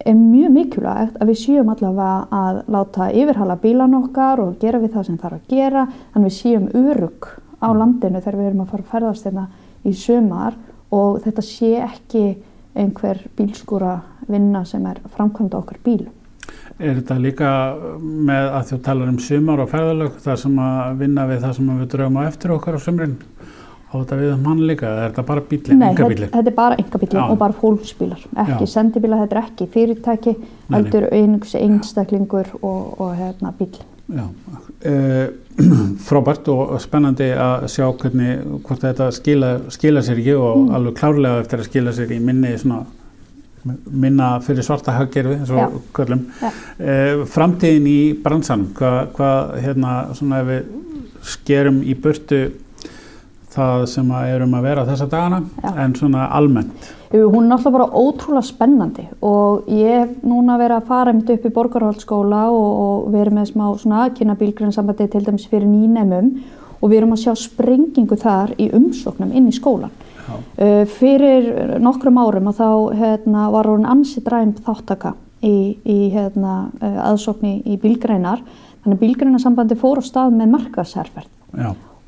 er 0.05 0.15
mjög 0.19 0.55
mikilvægt 0.55 1.19
að 1.19 1.31
við 1.31 1.39
séum 1.41 1.71
allavega 1.73 2.39
að 2.39 2.61
láta 2.75 3.09
yfirhala 3.11 3.59
bílan 3.59 3.99
okkar 3.99 4.43
og 4.43 4.57
gera 4.61 4.81
við 4.83 4.95
það 4.95 5.07
sem 5.09 5.19
þarf 5.21 5.39
að 5.39 5.55
gera 5.55 5.85
þannig 6.13 6.29
við 6.29 6.37
séum 6.39 6.67
urug 6.71 7.29
á 7.59 7.69
mm. 7.71 7.79
landinu 7.81 8.21
þegar 8.21 8.39
við 8.39 8.51
erum 8.51 8.65
að 8.65 8.73
fara 8.73 8.85
að 8.85 8.91
ferðast 8.93 9.29
hérna 9.29 9.47
í 9.85 9.95
sumar 9.97 10.59
og 10.95 11.23
þetta 11.25 11.45
sé 11.45 11.71
ekki 11.81 12.25
einhver 12.75 13.21
bílskúra 13.37 13.97
vinna 14.27 14.65
sem 14.67 14.85
er 14.89 14.99
framkvæmda 15.15 15.57
okkar 15.61 15.79
bílum. 15.83 16.13
Er 16.75 16.97
þetta 16.97 17.15
líka 17.23 17.49
með 18.01 18.49
að 18.57 18.71
þú 18.71 18.77
talar 18.83 19.11
um 19.13 19.19
sumar 19.23 19.61
og 19.63 19.69
ferðalög 19.71 20.17
það 20.25 20.41
sem 20.41 20.57
að 20.59 20.97
vinna 20.99 21.27
við 21.29 21.45
það 21.45 21.53
sem 21.55 21.69
við 21.71 21.87
draugum 21.93 22.19
á 22.19 22.23
eftir 22.27 22.55
okkar 22.55 22.75
á 22.75 22.79
sumrin 22.83 23.15
á 23.85 23.93
þetta 23.95 24.17
við 24.19 24.31
um 24.33 24.47
hann 24.49 24.61
líka, 24.67 24.91
er 24.91 25.09
þetta 25.09 25.25
bara 25.29 25.43
bílinn, 25.49 25.83
enga 25.87 26.09
bílinn? 26.09 26.27
Nei, 26.27 26.33
þetta 26.33 26.51
er 26.51 26.57
bara 26.57 26.77
enga 26.81 27.01
bílinn 27.01 27.21
og 27.23 27.37
bara 27.39 27.57
fólksbílar, 27.61 28.23
ekki 28.43 28.67
sendibílar, 28.69 29.23
þetta 29.23 29.37
er 29.37 29.43
ekki 29.45 29.67
fyrirtæki, 29.75 30.35
heldur 30.73 31.07
einhversi 31.11 31.61
einstaklingur 31.61 32.51
og, 32.61 32.81
og 32.99 33.13
hérna 33.19 33.53
bílinn. 33.55 33.91
Já, 34.05 34.25
uh, 34.91 35.23
frábært 36.09 36.51
og 36.53 36.75
spennandi 36.83 37.31
að 37.39 37.69
sjá 37.73 37.87
hvernig, 37.87 38.43
hvort 38.67 38.83
þetta 38.83 39.09
skila, 39.15 39.55
skila 39.73 40.03
sér 40.05 40.21
ekki 40.21 40.35
og 40.37 40.59
mm. 40.59 40.75
alveg 40.77 40.99
klárlega 40.99 41.41
eftir 41.45 41.63
að 41.63 41.69
skila 41.71 41.95
sér 41.95 42.13
í 42.13 42.19
minni 42.21 42.53
svona 42.61 42.83
minna 43.65 44.35
fyrir 44.45 44.65
svarta 44.65 44.93
haggerfi 44.93 45.39
eins 45.39 45.53
og 45.53 45.79
kvöllum 45.95 46.25
eh, 46.43 47.23
framtíðin 47.31 47.87
í 47.89 47.99
bransanum 48.21 48.69
hvað 48.77 48.99
hva, 49.17 49.31
hérna 49.61 49.95
svona 50.17 50.43
ef 50.43 50.51
við 50.51 50.67
skerum 51.25 51.81
í 51.81 51.95
burtu 51.97 52.43
það 53.55 53.85
sem 53.89 54.11
að 54.11 54.33
erum 54.35 54.53
að 54.57 54.67
vera 54.67 54.85
þessa 54.85 55.07
dagana 55.09 55.41
Já. 55.63 55.71
en 55.85 55.95
svona 55.95 56.27
almennt. 56.35 56.91
Hún 57.15 57.47
er 57.47 57.55
alltaf 57.55 57.71
bara 57.71 57.87
ótrúlega 57.87 58.43
spennandi 58.43 59.05
og 59.23 59.69
ég 59.71 60.01
hef 60.01 60.25
núna 60.27 60.57
verið 60.59 60.81
að 60.81 60.89
fara 60.89 61.13
mitt 61.15 61.31
upp 61.31 61.45
í 61.47 61.53
Borgarhaldskóla 61.55 62.41
og, 62.51 62.67
og 62.85 63.13
verið 63.13 63.37
með 63.37 63.51
smá 63.53 63.65
svona 63.79 64.01
aðkynna 64.05 64.35
bílgrinnsambandi 64.41 65.07
til 65.13 65.23
dæmis 65.23 65.47
fyrir 65.47 65.69
nýnemum 65.69 66.33
og 66.81 66.91
við 66.91 66.99
erum 66.99 67.15
að 67.15 67.23
sjá 67.23 67.37
sprengingu 67.45 68.17
þar 68.19 68.51
í 68.59 68.67
umsóknum 68.75 69.31
inn 69.31 69.47
í 69.47 69.55
skólan 69.55 69.93
Uh, 70.35 70.83
fyrir 70.97 71.79
nokkrum 71.83 72.19
árum 72.21 72.51
og 72.51 72.57
þá 72.59 72.69
hérna, 72.99 73.47
var 73.53 73.69
hún 73.71 73.87
ansi 73.89 74.23
dræm 74.25 74.55
þáttaka 74.65 75.15
í, 75.45 75.77
í 75.81 75.99
hérna, 76.13 76.69
uh, 76.81 76.99
aðsókni 77.11 77.57
í 77.65 77.79
bílgreinar. 77.81 78.43
Þannig 78.83 78.99
að 78.99 79.01
bílgreinasambandi 79.01 79.79
fór 79.81 80.01
á 80.01 80.03
stað 80.05 80.37
með 80.37 80.51
markaðsherferð. 80.53 81.31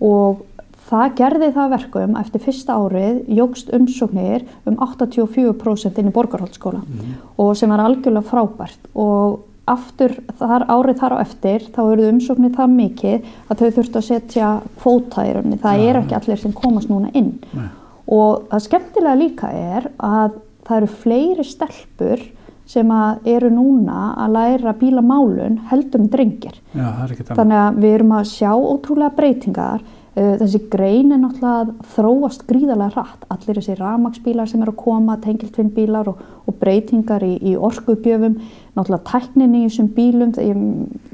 Og 0.05 0.43
það 0.87 1.15
gerði 1.17 1.49
það 1.55 1.73
verkum 1.73 2.15
eftir 2.19 2.43
fyrsta 2.43 2.77
árið 2.77 3.19
jógst 3.39 3.71
umsóknir 3.75 4.45
um 4.69 4.77
84% 4.85 5.99
inn 5.99 6.11
í 6.11 6.15
borgarhaldsskóla 6.15 6.83
mm. 6.83 7.15
og 7.43 7.51
sem 7.59 7.73
var 7.73 7.83
algjörlega 7.83 8.29
frábært. 8.29 8.91
Og 8.93 9.41
aftur 9.67 10.13
þar, 10.39 10.67
árið 10.71 11.01
þar 11.01 11.17
á 11.19 11.23
eftir 11.25 11.65
þá 11.75 11.81
eruðu 11.81 12.13
umsóknir 12.13 12.53
það 12.55 12.77
mikið 12.77 13.33
að 13.49 13.63
þau 13.63 13.67
þurftu 13.79 13.99
að 13.99 14.07
setja 14.11 14.53
kvóta 14.77 15.25
í 15.27 15.33
rauninni, 15.35 15.59
það 15.65 15.81
ja. 15.81 15.89
er 15.89 16.01
ekki 16.03 16.17
allir 16.21 16.41
sem 16.43 16.55
komast 16.55 16.93
núna 16.93 17.11
inn. 17.17 17.33
Nei 17.57 17.67
og 18.08 18.48
það 18.52 18.65
skemmtilega 18.67 19.20
líka 19.20 19.52
er 19.52 19.89
að 19.98 20.39
það 20.67 20.82
eru 20.82 20.91
fleiri 21.04 21.48
stelpur 21.48 22.26
sem 22.67 22.89
eru 23.28 23.50
núna 23.52 24.13
að 24.20 24.34
læra 24.36 24.74
bílamálun 24.76 25.62
heldur 25.70 26.04
um 26.04 26.10
drengir. 26.12 26.58
Já, 26.76 26.89
Þannig 27.30 27.62
að 27.62 27.78
við 27.84 27.93
erum 28.00 28.17
að 28.17 28.28
sjá 28.34 28.50
ótrúlega 28.52 29.15
breytingar. 29.15 29.86
Eh, 30.17 30.34
þessi 30.39 30.63
grein 30.72 31.13
er 31.13 31.20
náttúrulega 31.22 31.62
að 31.62 31.91
þróast 31.93 32.43
gríðarlega 32.50 32.96
hratt. 32.96 33.26
Allir 33.32 33.60
þessi 33.60 33.76
ramagsbílar 33.78 34.50
sem 34.50 34.63
eru 34.65 34.74
að 34.74 34.80
koma, 34.82 35.15
tengiltvinnbílar 35.24 36.10
og, 36.10 36.24
og 36.50 36.58
breytingar 36.58 37.24
í, 37.24 37.36
í 37.52 37.54
orkugjöfum, 37.54 38.39
náttúrulega 38.76 39.12
tækninni 39.12 39.62
í 39.62 39.67
þessum 39.70 39.91
bílum. 39.93 40.34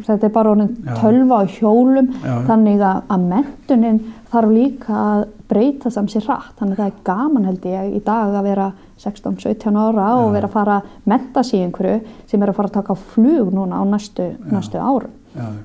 Þetta 0.08 0.30
er 0.30 0.34
bara 0.34 0.56
tölva 1.02 1.44
á 1.44 1.52
hjólum, 1.52 2.14
já. 2.24 2.38
þannig 2.48 2.80
að, 2.80 3.04
að 3.12 3.28
mentunin 3.34 4.00
þarf 4.34 4.54
líka 4.54 4.98
að 4.98 5.24
breyta 5.52 5.92
samt 5.94 6.14
sér 6.14 6.26
hratt. 6.28 6.56
Þannig 6.60 6.80
að 6.80 6.82
það 6.82 6.90
er 6.90 7.06
gaman 7.10 7.48
held 7.50 7.70
ég 7.70 7.96
í 8.00 8.02
dag 8.06 8.34
að 8.34 8.50
vera 8.50 8.68
16-17 9.04 9.80
ára 9.80 10.10
og 10.24 10.34
vera 10.34 10.50
að 10.50 10.56
fara 10.58 10.80
að 10.80 10.92
menta 11.14 11.44
sig 11.46 11.64
einhverju 11.64 12.00
sem 12.30 12.42
er 12.42 12.52
að 12.52 12.60
fara 12.60 12.72
að 12.72 12.78
taka 12.80 12.98
flug 13.14 13.54
núna 13.54 13.82
á 13.82 13.84
næstu, 13.88 14.30
næstu 14.52 14.82
árum. 14.82 15.14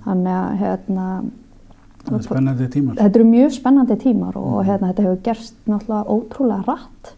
Þannig 0.04 0.32
að 0.32 0.52
hérna, 0.62 1.08
þetta 2.08 3.08
eru 3.08 3.26
mjög 3.28 3.50
spennandi 3.52 3.98
tímar 4.00 4.38
og 4.40 4.54
mm. 4.54 4.68
hérna, 4.68 4.92
þetta 4.92 5.04
hefur 5.04 5.18
gerst 5.26 5.58
náttúrulega 5.68 6.14
ótrúlega 6.14 6.62
rætt 6.68 7.10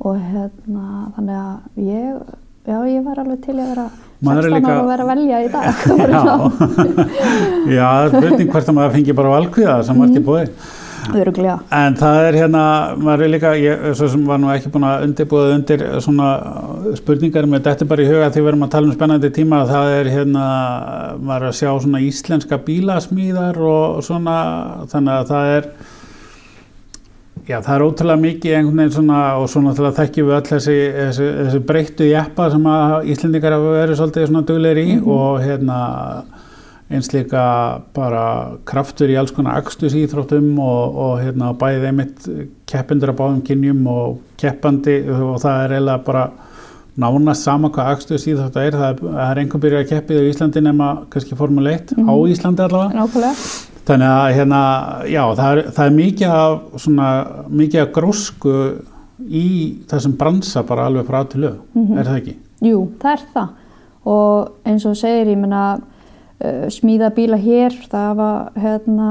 og 0.00 0.22
hérna, 0.30 0.86
þannig 1.18 1.42
að 1.42 1.84
ég, 1.88 2.32
já, 2.70 2.78
ég 2.88 3.04
var 3.04 3.20
alveg 3.22 3.42
til 3.44 3.58
að 3.58 3.74
vera 3.74 3.86
16 4.22 4.54
líka... 4.54 4.70
ára 4.70 4.78
að 4.78 4.92
vera 4.92 5.04
að 5.04 5.10
velja 5.12 5.42
í 5.42 5.48
dag. 5.52 5.82
Já, 6.12 6.22
já 7.72 7.88
það 7.90 8.04
er 8.04 8.12
spurning 8.12 8.52
hvert 8.52 8.68
að 8.70 8.76
maður 8.76 8.92
fengi 8.96 9.16
bara 9.18 9.32
valkviða 9.32 9.76
sem 9.82 9.98
mm. 9.98 10.02
vart 10.04 10.20
í 10.20 10.24
bóði 10.28 10.46
Öruglega. 11.10 11.56
En 11.74 11.96
það 11.98 12.18
er 12.26 12.36
hérna, 12.42 12.64
maður 13.00 13.24
er 13.26 13.32
líka, 13.32 13.52
ég 13.58 13.86
svo 13.98 14.08
sem 14.12 14.26
var 14.26 14.38
nú 14.40 14.50
ekki 14.52 14.70
búin 14.72 14.86
að 14.86 15.06
undirbúða 15.08 15.56
undir 15.56 15.82
svona 16.04 16.28
spurningar 16.98 17.48
með 17.50 17.64
þetta 17.66 17.88
bara 17.90 18.04
í 18.04 18.10
huga 18.10 18.28
því 18.30 18.44
við 18.44 18.50
erum 18.52 18.66
að 18.66 18.74
tala 18.74 18.88
um 18.88 18.94
spennandi 18.96 19.32
tíma, 19.34 19.62
það 19.70 19.96
er 19.96 20.12
hérna, 20.12 20.44
maður 21.18 21.48
er 21.48 21.48
að 21.48 21.58
sjá 21.58 21.70
svona 21.72 22.02
íslenska 22.06 22.60
bílasmíðar 22.68 23.58
og 23.72 23.98
svona, 24.06 24.36
þannig 24.92 25.16
að 25.16 25.32
það 25.32 25.50
er, 25.56 25.68
já 27.50 27.56
það 27.58 27.74
er 27.74 27.86
ótrúlega 27.88 28.24
mikið 28.28 28.56
einhvern 28.58 28.84
veginn 28.84 28.96
svona 29.00 29.24
og 29.40 29.50
svona 29.50 29.74
til 29.74 29.88
að 29.88 29.98
þekkjum 29.98 30.30
við 30.30 30.38
öll 30.38 30.48
þessi, 30.52 30.78
þessi, 31.00 31.32
þessi 31.40 31.64
breyttu 31.72 32.12
jæppa 32.12 32.48
sem 32.54 32.70
að 32.76 33.10
Íslendingar 33.16 33.58
hafa 33.58 33.76
verið 33.80 34.00
svolítið 34.00 34.30
svona 34.30 34.46
dugleir 34.52 34.82
í 34.84 34.88
mm 34.92 35.02
-hmm. 35.02 35.12
og 35.18 35.42
hérna, 35.42 35.80
eins 36.92 37.10
líka 37.14 37.42
bara 37.96 38.24
kraftur 38.68 39.10
í 39.10 39.16
alls 39.18 39.32
konar 39.34 39.58
axtus 39.60 39.96
íþróttum 39.98 40.54
og, 40.60 40.98
og 41.04 41.14
hérna, 41.22 41.52
bæðið 41.58 41.88
einmitt 41.88 42.28
keppindur 42.68 43.12
að 43.12 43.18
báðum 43.20 43.42
kynjum 43.46 43.82
og 43.90 44.20
keppandi 44.40 45.00
og 45.08 45.38
það 45.42 45.64
er 45.64 45.76
eiginlega 45.76 46.04
bara 46.06 46.24
nánast 47.00 47.46
sama 47.46 47.70
hvað 47.72 47.92
axtus 47.94 48.26
íþrótt 48.28 48.58
er 48.60 48.76
það 48.76 48.88
er, 48.90 49.12
er 49.24 49.40
einhvern 49.40 49.64
byrjar 49.64 49.84
að 49.84 49.92
keppið 49.94 50.22
í 50.22 50.32
Íslandi 50.32 50.62
nema 50.64 50.88
kannski 51.12 51.38
Formule 51.38 51.72
1 51.78 51.94
mm. 51.96 52.08
á 52.08 52.12
mhm. 52.12 52.32
Íslandi 52.34 52.64
allavega 52.66 52.98
Nákvæmlega. 52.98 53.46
þannig 53.88 54.12
að 54.12 54.34
hérna, 54.38 54.62
já, 55.08 55.22
það 55.38 55.52
er, 55.52 55.62
það 55.78 55.86
er 55.86 55.96
mikið 55.96 56.36
af 56.36 56.82
svona, 56.84 57.08
mikið 57.62 57.84
af 57.86 57.94
grósku 57.96 58.58
í 59.22 59.48
þessum 59.88 60.18
bransa 60.20 60.64
bara 60.68 60.90
alveg 60.90 61.08
frá 61.08 61.22
til 61.30 61.46
lög, 61.46 61.56
mm 61.72 61.86
-hmm. 61.86 61.98
er 61.98 62.10
það 62.10 62.20
ekki? 62.20 62.36
Jú, 62.68 62.78
það 63.00 63.12
er 63.12 63.26
það 63.32 63.48
og 64.12 64.48
eins 64.66 64.84
og 64.86 64.96
segir, 64.98 65.30
ég 65.30 65.38
menna 65.38 65.80
smíða 66.72 67.12
bíla 67.14 67.38
hér, 67.40 67.76
það 67.90 68.16
var 68.18 68.58
hérna, 68.58 69.10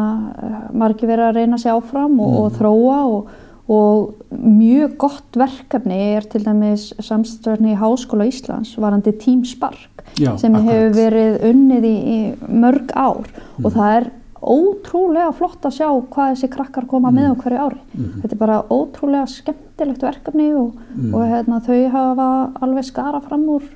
margir 0.73 1.09
verið 1.11 1.29
að 1.29 1.39
reyna 1.39 1.59
sér 1.61 1.77
áfram 1.77 2.19
og, 2.23 2.37
og 2.41 2.57
þróa 2.57 2.99
og, 3.11 3.33
og 3.71 4.31
mjög 4.31 4.95
gott 4.99 5.39
verkefni 5.39 5.99
er 6.15 6.27
til 6.31 6.43
dæmis 6.45 6.89
samstofni 6.99 7.75
í 7.75 7.79
Háskóla 7.79 8.27
Íslands 8.27 8.73
varandi 8.81 9.13
Team 9.21 9.45
Spark 9.47 10.03
Já, 10.19 10.33
sem 10.37 10.55
akkurat. 10.55 10.73
hefur 10.73 10.97
verið 10.97 11.37
unnið 11.51 11.87
í, 11.87 11.95
í 11.95 12.57
mörg 12.61 12.91
ár 12.95 13.29
og 13.61 13.69
það 13.69 13.93
er 13.99 14.09
ótrúlega 14.41 15.29
flott 15.37 15.65
að 15.69 15.75
sjá 15.77 15.87
hvað 15.87 16.31
þessi 16.33 16.49
krakkar 16.49 16.87
koma 16.89 17.11
með 17.13 17.29
á 17.29 17.35
hverju 17.43 17.59
ári. 17.61 17.81
Þetta 18.23 18.33
er 18.33 18.39
bara 18.39 18.55
ótrúlega 18.73 19.27
skemmtilegt 19.29 20.01
verkefni 20.01 20.47
og, 20.57 20.79
og 21.11 21.21
hérna, 21.29 21.59
þau 21.61 21.77
hafa 21.93 22.29
alveg 22.65 22.87
skara 22.87 23.21
fram 23.21 23.45
úr 23.53 23.67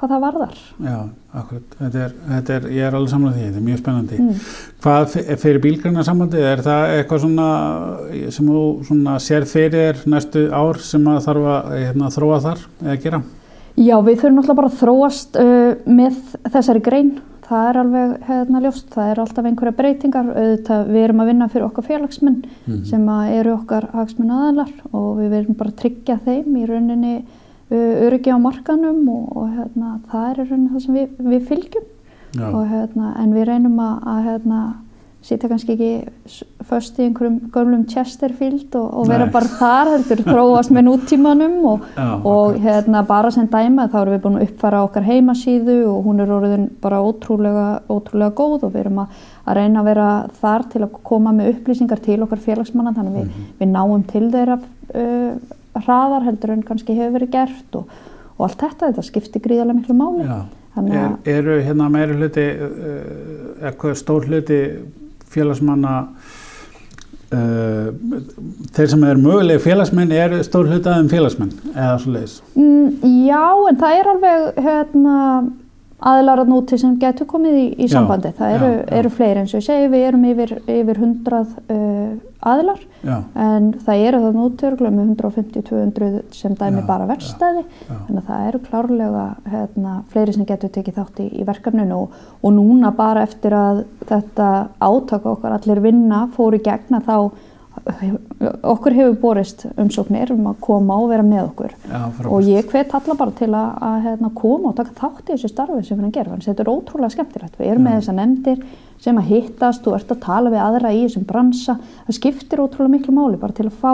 hvað 0.00 0.12
það 0.14 0.22
varðar. 0.24 0.60
Já, 0.80 0.96
akkurat. 1.36 1.74
Þetta 1.78 2.04
er, 2.04 2.12
þetta 2.30 2.54
er, 2.54 2.68
ég 2.72 2.86
er 2.86 2.96
alveg 2.96 3.12
samlega 3.12 3.36
því, 3.36 3.46
þetta 3.46 3.60
er 3.60 3.66
mjög 3.66 3.80
spennandi. 3.80 4.20
Mm. 4.20 4.44
Hvað 4.84 5.16
fyrir 5.42 5.62
bílgræna 5.64 6.04
sambandið, 6.06 6.46
er 6.48 6.62
það 6.64 6.92
eitthvað 6.96 7.24
svona 7.26 7.48
sem 8.36 8.48
þú 8.48 8.62
svona 8.88 9.16
sér 9.20 9.48
fyrir 9.50 10.00
næstu 10.10 10.46
ár 10.48 10.80
sem 10.84 11.10
að 11.12 11.20
þarf 11.26 11.50
að 11.54 11.74
hérna, 11.76 12.12
þróa 12.14 12.38
þar 12.46 12.62
eða 12.86 13.00
gera? 13.04 13.20
Já, 13.80 13.96
við 14.04 14.22
þurfum 14.22 14.38
náttúrulega 14.38 14.60
bara 14.60 14.70
að 14.70 14.78
þróast 14.80 15.36
uh, 15.40 15.90
með 16.00 16.22
þessari 16.54 16.82
grein. 16.84 17.12
Það 17.50 17.66
er 17.66 17.78
alveg 17.80 18.10
hérna 18.28 18.60
ljóst, 18.62 18.90
það 18.94 19.08
er 19.10 19.20
alltaf 19.24 19.46
einhverja 19.48 19.74
breytingar. 19.74 20.28
Auðvitað, 20.30 20.90
við 20.94 21.04
erum 21.04 21.22
að 21.22 21.30
vinna 21.32 21.48
fyrir 21.50 21.66
okkar 21.66 21.86
félagsmenn 21.88 22.36
sem 22.86 23.08
að 23.10 23.32
eru 23.40 23.54
okkar 23.56 23.88
hagsmenn 23.90 24.30
aðalar 24.36 24.70
og 24.94 25.08
við 25.18 25.32
verum 25.34 25.56
bara 25.58 25.72
að 25.72 25.80
tryggja 25.80 26.20
þeim 26.28 26.60
í 26.60 26.68
rauninni 26.70 27.14
öryggi 27.70 28.30
á 28.34 28.38
markanum 28.42 29.08
og, 29.08 29.32
og 29.36 29.48
hérna, 29.56 29.96
það 30.10 30.28
er 30.30 30.38
í 30.44 30.48
rauninni 30.50 30.70
það 30.74 30.84
sem 30.86 30.94
við, 31.00 31.08
við 31.34 31.48
fylgjum. 31.48 31.88
Og, 32.54 32.62
hérna, 32.70 33.08
en 33.18 33.32
við 33.34 33.44
reynum 33.48 33.78
að, 33.82 33.96
að 34.06 34.20
hérna, 34.28 34.58
sitja 35.20 35.48
kannski 35.50 35.74
ekki 35.74 35.88
föst 36.64 36.96
í 36.96 37.02
einhverjum 37.04 37.34
gömlum 37.52 37.82
Chesterfield 37.90 38.72
og, 38.78 38.86
og 39.02 39.08
vera 39.10 39.26
Nei. 39.26 39.32
bara 39.34 39.50
þar 39.58 39.90
heldur 39.92 40.22
þróast 40.24 40.70
með 40.72 40.86
nútímanum 40.86 41.58
og, 41.68 41.82
Já, 41.98 42.06
hérna, 42.64 43.02
bara 43.04 43.28
sem 43.34 43.44
dæma 43.52 43.84
þá 43.92 43.98
erum 44.00 44.14
við 44.14 44.22
búin 44.24 44.38
að 44.38 44.46
uppfæra 44.46 44.80
okkar 44.86 45.04
heimasíðu 45.10 45.76
og 45.90 46.06
hún 46.06 46.24
er 46.24 46.32
orðin 46.38 46.64
bara 46.80 47.02
ótrúlega, 47.04 47.66
ótrúlega 47.92 48.32
góð 48.40 48.64
og 48.70 48.72
við 48.72 48.80
erum 48.86 49.02
að, 49.04 49.20
að 49.44 49.60
reyna 49.60 49.82
að 49.82 49.90
vera 49.90 50.08
þar 50.40 50.64
til 50.72 50.82
að 50.86 50.96
koma 51.12 51.34
með 51.36 51.52
upplýsingar 51.56 52.00
til 52.06 52.20
okkar 52.24 52.40
félagsmanna 52.46 52.94
þannig 52.96 53.12
að 53.12 53.20
við, 53.20 53.30
Mhm. 53.34 53.48
við 53.60 53.74
náum 53.76 54.06
til 54.14 54.26
þeirra 54.32 54.56
uh, 54.94 55.56
hraðar 55.78 56.26
heldur 56.26 56.54
en 56.54 56.64
kannski 56.66 56.96
hefur 56.96 57.18
verið 57.18 57.34
gert 57.34 57.78
og, 57.78 57.92
og 58.36 58.46
allt 58.48 58.64
þetta, 58.64 58.90
þetta 58.90 59.06
skiptir 59.06 59.44
gríðarlega 59.44 59.78
miklu 59.78 59.98
máli. 59.98 60.26
Er, 60.80 61.16
eru 61.28 61.56
hérna 61.66 61.88
meiri 61.90 62.14
hluti, 62.14 62.44
eitthvað 63.58 63.96
stór 63.98 64.28
hluti 64.30 64.60
félagsmanna, 65.30 65.94
uh, 67.34 67.88
þeir 68.74 68.92
sem 68.92 69.06
eru 69.08 69.24
mögulega 69.24 69.62
félagsmenn, 69.62 70.14
eru 70.14 70.40
stór 70.46 70.70
hluti 70.70 70.90
aðeim 70.90 71.10
félagsmenn 71.10 71.52
eða 71.74 71.96
svo 72.02 72.14
leiðis? 72.14 72.36
Mm, 72.54 72.94
já, 73.26 73.44
en 73.70 73.80
það 73.82 73.98
er 73.98 74.12
alveg 74.14 74.62
hérna, 74.66 75.16
aðilar 76.00 76.40
að 76.42 76.50
núti 76.54 76.78
sem 76.80 76.96
getur 77.00 77.28
komið 77.28 77.56
í, 77.60 77.66
í 77.84 77.88
sambandi. 77.92 78.32
Það 78.38 78.56
eru, 78.56 78.70
eru 79.00 79.12
fleiri 79.12 79.42
eins 79.42 79.54
og 79.54 79.60
ég 79.60 79.66
segi, 79.66 79.88
við 79.92 80.06
erum 80.08 80.26
yfir, 80.30 80.52
yfir 80.64 81.00
100 81.00 81.40
uh, 81.40 82.18
aðilar 82.40 82.80
Já, 83.04 83.16
en 83.36 83.66
það 83.84 84.02
eru 84.06 84.20
það 84.22 84.38
núti 84.38 84.66
örgulega 84.68 84.96
með 84.96 85.10
150-200 85.12 86.22
sem 86.36 86.54
dæmi 86.56 86.80
Já, 86.80 86.86
bara 86.88 87.08
verstæði. 87.10 87.64
já. 87.68 87.98
Þannig 88.06 88.22
að 88.22 88.30
það 88.30 88.46
eru 88.48 88.60
klárlega 88.64 89.26
hérna, 89.52 89.94
fleiri 90.12 90.36
sem 90.36 90.48
getur 90.48 90.72
tekið 90.72 90.98
þátt 91.00 91.20
í, 91.20 91.28
í 91.36 91.46
verkefninu 91.48 91.98
og, 91.98 92.18
og 92.40 92.56
núna 92.56 92.94
bara 92.96 93.26
eftir 93.28 93.56
að 93.56 93.84
þetta 94.08 94.48
átaka 94.80 95.34
okkar 95.34 95.58
allir 95.58 95.82
vinna 95.84 96.26
fóru 96.36 96.60
í 96.60 96.64
gegna 96.64 97.02
þá 97.04 97.16
okkur 98.72 98.96
hefur 98.96 99.16
borist 99.22 99.64
umsóknir 99.80 100.32
um 100.34 100.50
að 100.50 100.58
koma 100.64 100.98
og 101.00 101.08
vera 101.12 101.24
með 101.26 101.42
okkur. 101.46 101.74
Já, 101.88 102.02
og 102.28 102.48
ég 102.48 102.68
hvet 102.70 102.94
alla 102.96 103.16
bara 103.18 103.34
til 103.38 103.50
að, 103.50 103.70
að 103.86 103.96
hérna, 104.06 104.30
koma 104.36 104.70
og 104.70 104.76
taka 104.78 104.96
þátt 104.98 105.24
í 105.24 105.32
þessu 105.32 105.50
starfi 105.52 105.80
sem 105.86 106.00
þannig 106.00 106.20
að 106.20 106.44
þetta 106.48 106.64
er 106.64 106.72
ótrúlega 106.72 107.14
skemmtilegt. 107.16 107.56
Við 107.58 107.72
erum 107.72 107.88
með 107.88 107.98
þessar 107.98 108.18
nefndir 108.18 108.64
sem 109.00 109.20
að 109.20 109.30
hittast 109.30 109.88
og 109.88 109.96
ert 109.96 110.12
að 110.12 110.22
tala 110.26 110.52
við 110.52 110.64
aðra 110.64 110.92
í 110.92 111.00
þessum 111.06 111.26
bransa. 111.28 111.78
Það 112.08 112.18
skiptir 112.18 112.62
ótrúlega 112.64 112.94
miklu 112.96 113.16
máli 113.16 113.40
bara 113.40 113.56
til 113.56 113.68
að 113.70 113.80
fá 113.80 113.92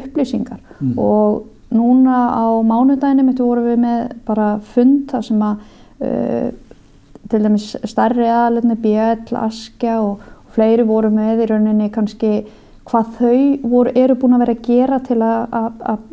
upplýsingar. 0.00 0.60
Mm. 0.80 0.98
og 0.98 1.46
núna 1.70 2.16
á 2.34 2.46
mánudaginu 2.66 3.24
mitt 3.28 3.38
vorum 3.38 3.68
við 3.68 3.78
með 3.84 4.14
bara 4.26 4.48
fund 4.72 5.04
þar 5.12 5.26
sem 5.26 5.44
að 5.46 5.60
uh, 6.02 6.48
til 7.30 7.42
dæmis 7.44 7.68
stærri 7.86 8.26
aðalirni 8.26 8.76
BL, 8.82 9.36
Askja 9.38 10.00
og, 10.02 10.18
og 10.18 10.56
fleiri 10.56 10.86
voru 10.86 11.12
með 11.14 11.44
í 11.44 11.50
rauninni 11.52 11.90
kannski 11.94 12.32
hvað 12.90 13.12
þau 13.18 13.70
voru, 13.70 13.92
eru 13.94 14.16
búin 14.18 14.36
að 14.36 14.44
vera 14.44 14.56
að 14.56 14.64
gera 14.66 14.98
til 15.06 15.20
að- 15.22 16.08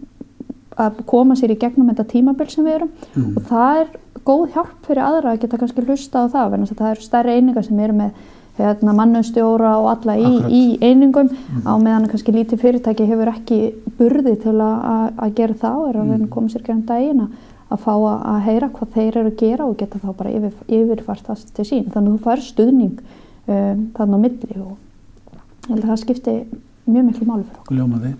koma 1.09 1.35
sér 1.35 1.55
í 1.55 1.59
gegnum 1.59 1.89
þetta 1.89 2.07
tímabil 2.11 2.49
sem 2.49 2.65
við 2.65 2.75
erum. 2.75 2.89
Mm. 3.15 3.37
og 3.37 3.43
það 3.49 3.79
er 3.81 3.87
góð 4.27 4.49
hjálp 4.53 4.73
fyrir 4.85 5.03
aðra 5.03 5.33
að 5.33 5.41
geta 5.41 5.57
kannski 5.57 5.85
hlusta 5.85 6.21
á 6.21 6.25
það 6.29 6.57
að 6.57 6.77
það 6.77 6.91
eru 6.91 7.05
stærri 7.05 7.37
einingar 7.37 7.65
sem 7.65 7.79
eru 7.79 7.93
með 7.97 8.11
hérna, 8.57 8.93
mannustjóra 8.97 9.73
og 9.81 9.89
alla 9.91 10.15
í, 10.17 10.31
í 10.49 10.63
einingum 10.81 11.29
á 11.65 11.73
meðan 11.77 12.07
kannski 12.09 12.33
lítið 12.33 12.61
fyrirtæki 12.63 13.05
hefur 13.09 13.31
ekki 13.33 13.59
burði 13.99 14.35
til 14.41 14.55
að, 14.57 15.35
gera 15.37 15.57
það 15.61 15.77
og 15.81 15.89
er 15.89 15.99
að 16.01 16.13
að 16.17 16.29
koma 16.33 16.53
sér 16.53 16.65
gegnum 16.65 16.85
daginn 16.89 17.23
að, 17.25 17.77
fá 17.83 17.93
að, 17.93 18.17
að 18.33 18.39
heyra 18.47 18.71
hvað 18.73 18.93
þeir 18.95 19.19
eru 19.21 19.31
að 19.31 19.39
gera 19.43 19.67
og 19.67 19.77
geta 19.77 20.01
þá 20.01 20.09
bara 20.17 20.33
yfir, 20.33 20.53
yfirfært 20.67 21.29
það 21.29 21.45
til 21.57 21.67
sín. 21.67 21.89
Þannig 21.93 22.11
að 22.11 22.17
þú 22.17 22.23
fær 22.25 22.45
stuðning 22.47 23.01
um, 23.47 23.83
þannig 23.97 24.17
á 24.17 24.23
milli 24.25 24.61
og 24.63 24.73
ég 25.67 25.73
held 25.73 25.83
að 25.83 25.91
það 25.91 26.01
skipti 26.05 26.37
mjög 26.88 27.06
miklu 27.12 27.28
máli 27.30 27.43
fyrir 27.47 27.60
okkur. 27.62 27.78
Ljómaði. 27.82 28.13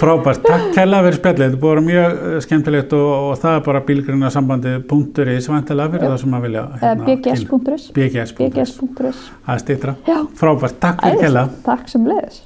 Frábært, 0.00 0.40
takk 0.42 0.72
kærlega 0.74 1.04
fyrir 1.06 1.16
spjallið, 1.20 1.42
þetta 1.52 1.60
búið 1.62 1.70
að 1.70 1.76
vera 1.76 1.84
mjög 1.86 2.16
eh, 2.32 2.38
skemmtilegt 2.42 2.94
og, 2.98 3.10
og 3.28 3.36
það 3.44 3.58
er 3.58 3.60
bara 3.68 3.82
bílgrunna 3.86 4.30
sambandi 4.34 4.72
punktur 4.90 5.30
í 5.30 5.36
svantilega 5.44 5.92
fyrir 5.94 6.10
það 6.10 6.18
sem 6.24 6.34
að 6.38 6.46
vilja 6.48 6.64
Eh, 6.82 6.96
bgs.is 7.06 7.84
BGS.is, 7.94 8.34
bgs.is 8.40 9.22
það 9.46 9.54
er 9.54 9.62
stýttra. 9.62 9.94
Já, 10.10 10.18
Frábært, 10.42 10.80
takk 10.82 11.04
fyrir 11.06 11.22
æðislegt. 11.28 11.62
takk 11.70 11.94
sem 11.94 12.10
leiðis 12.10 12.42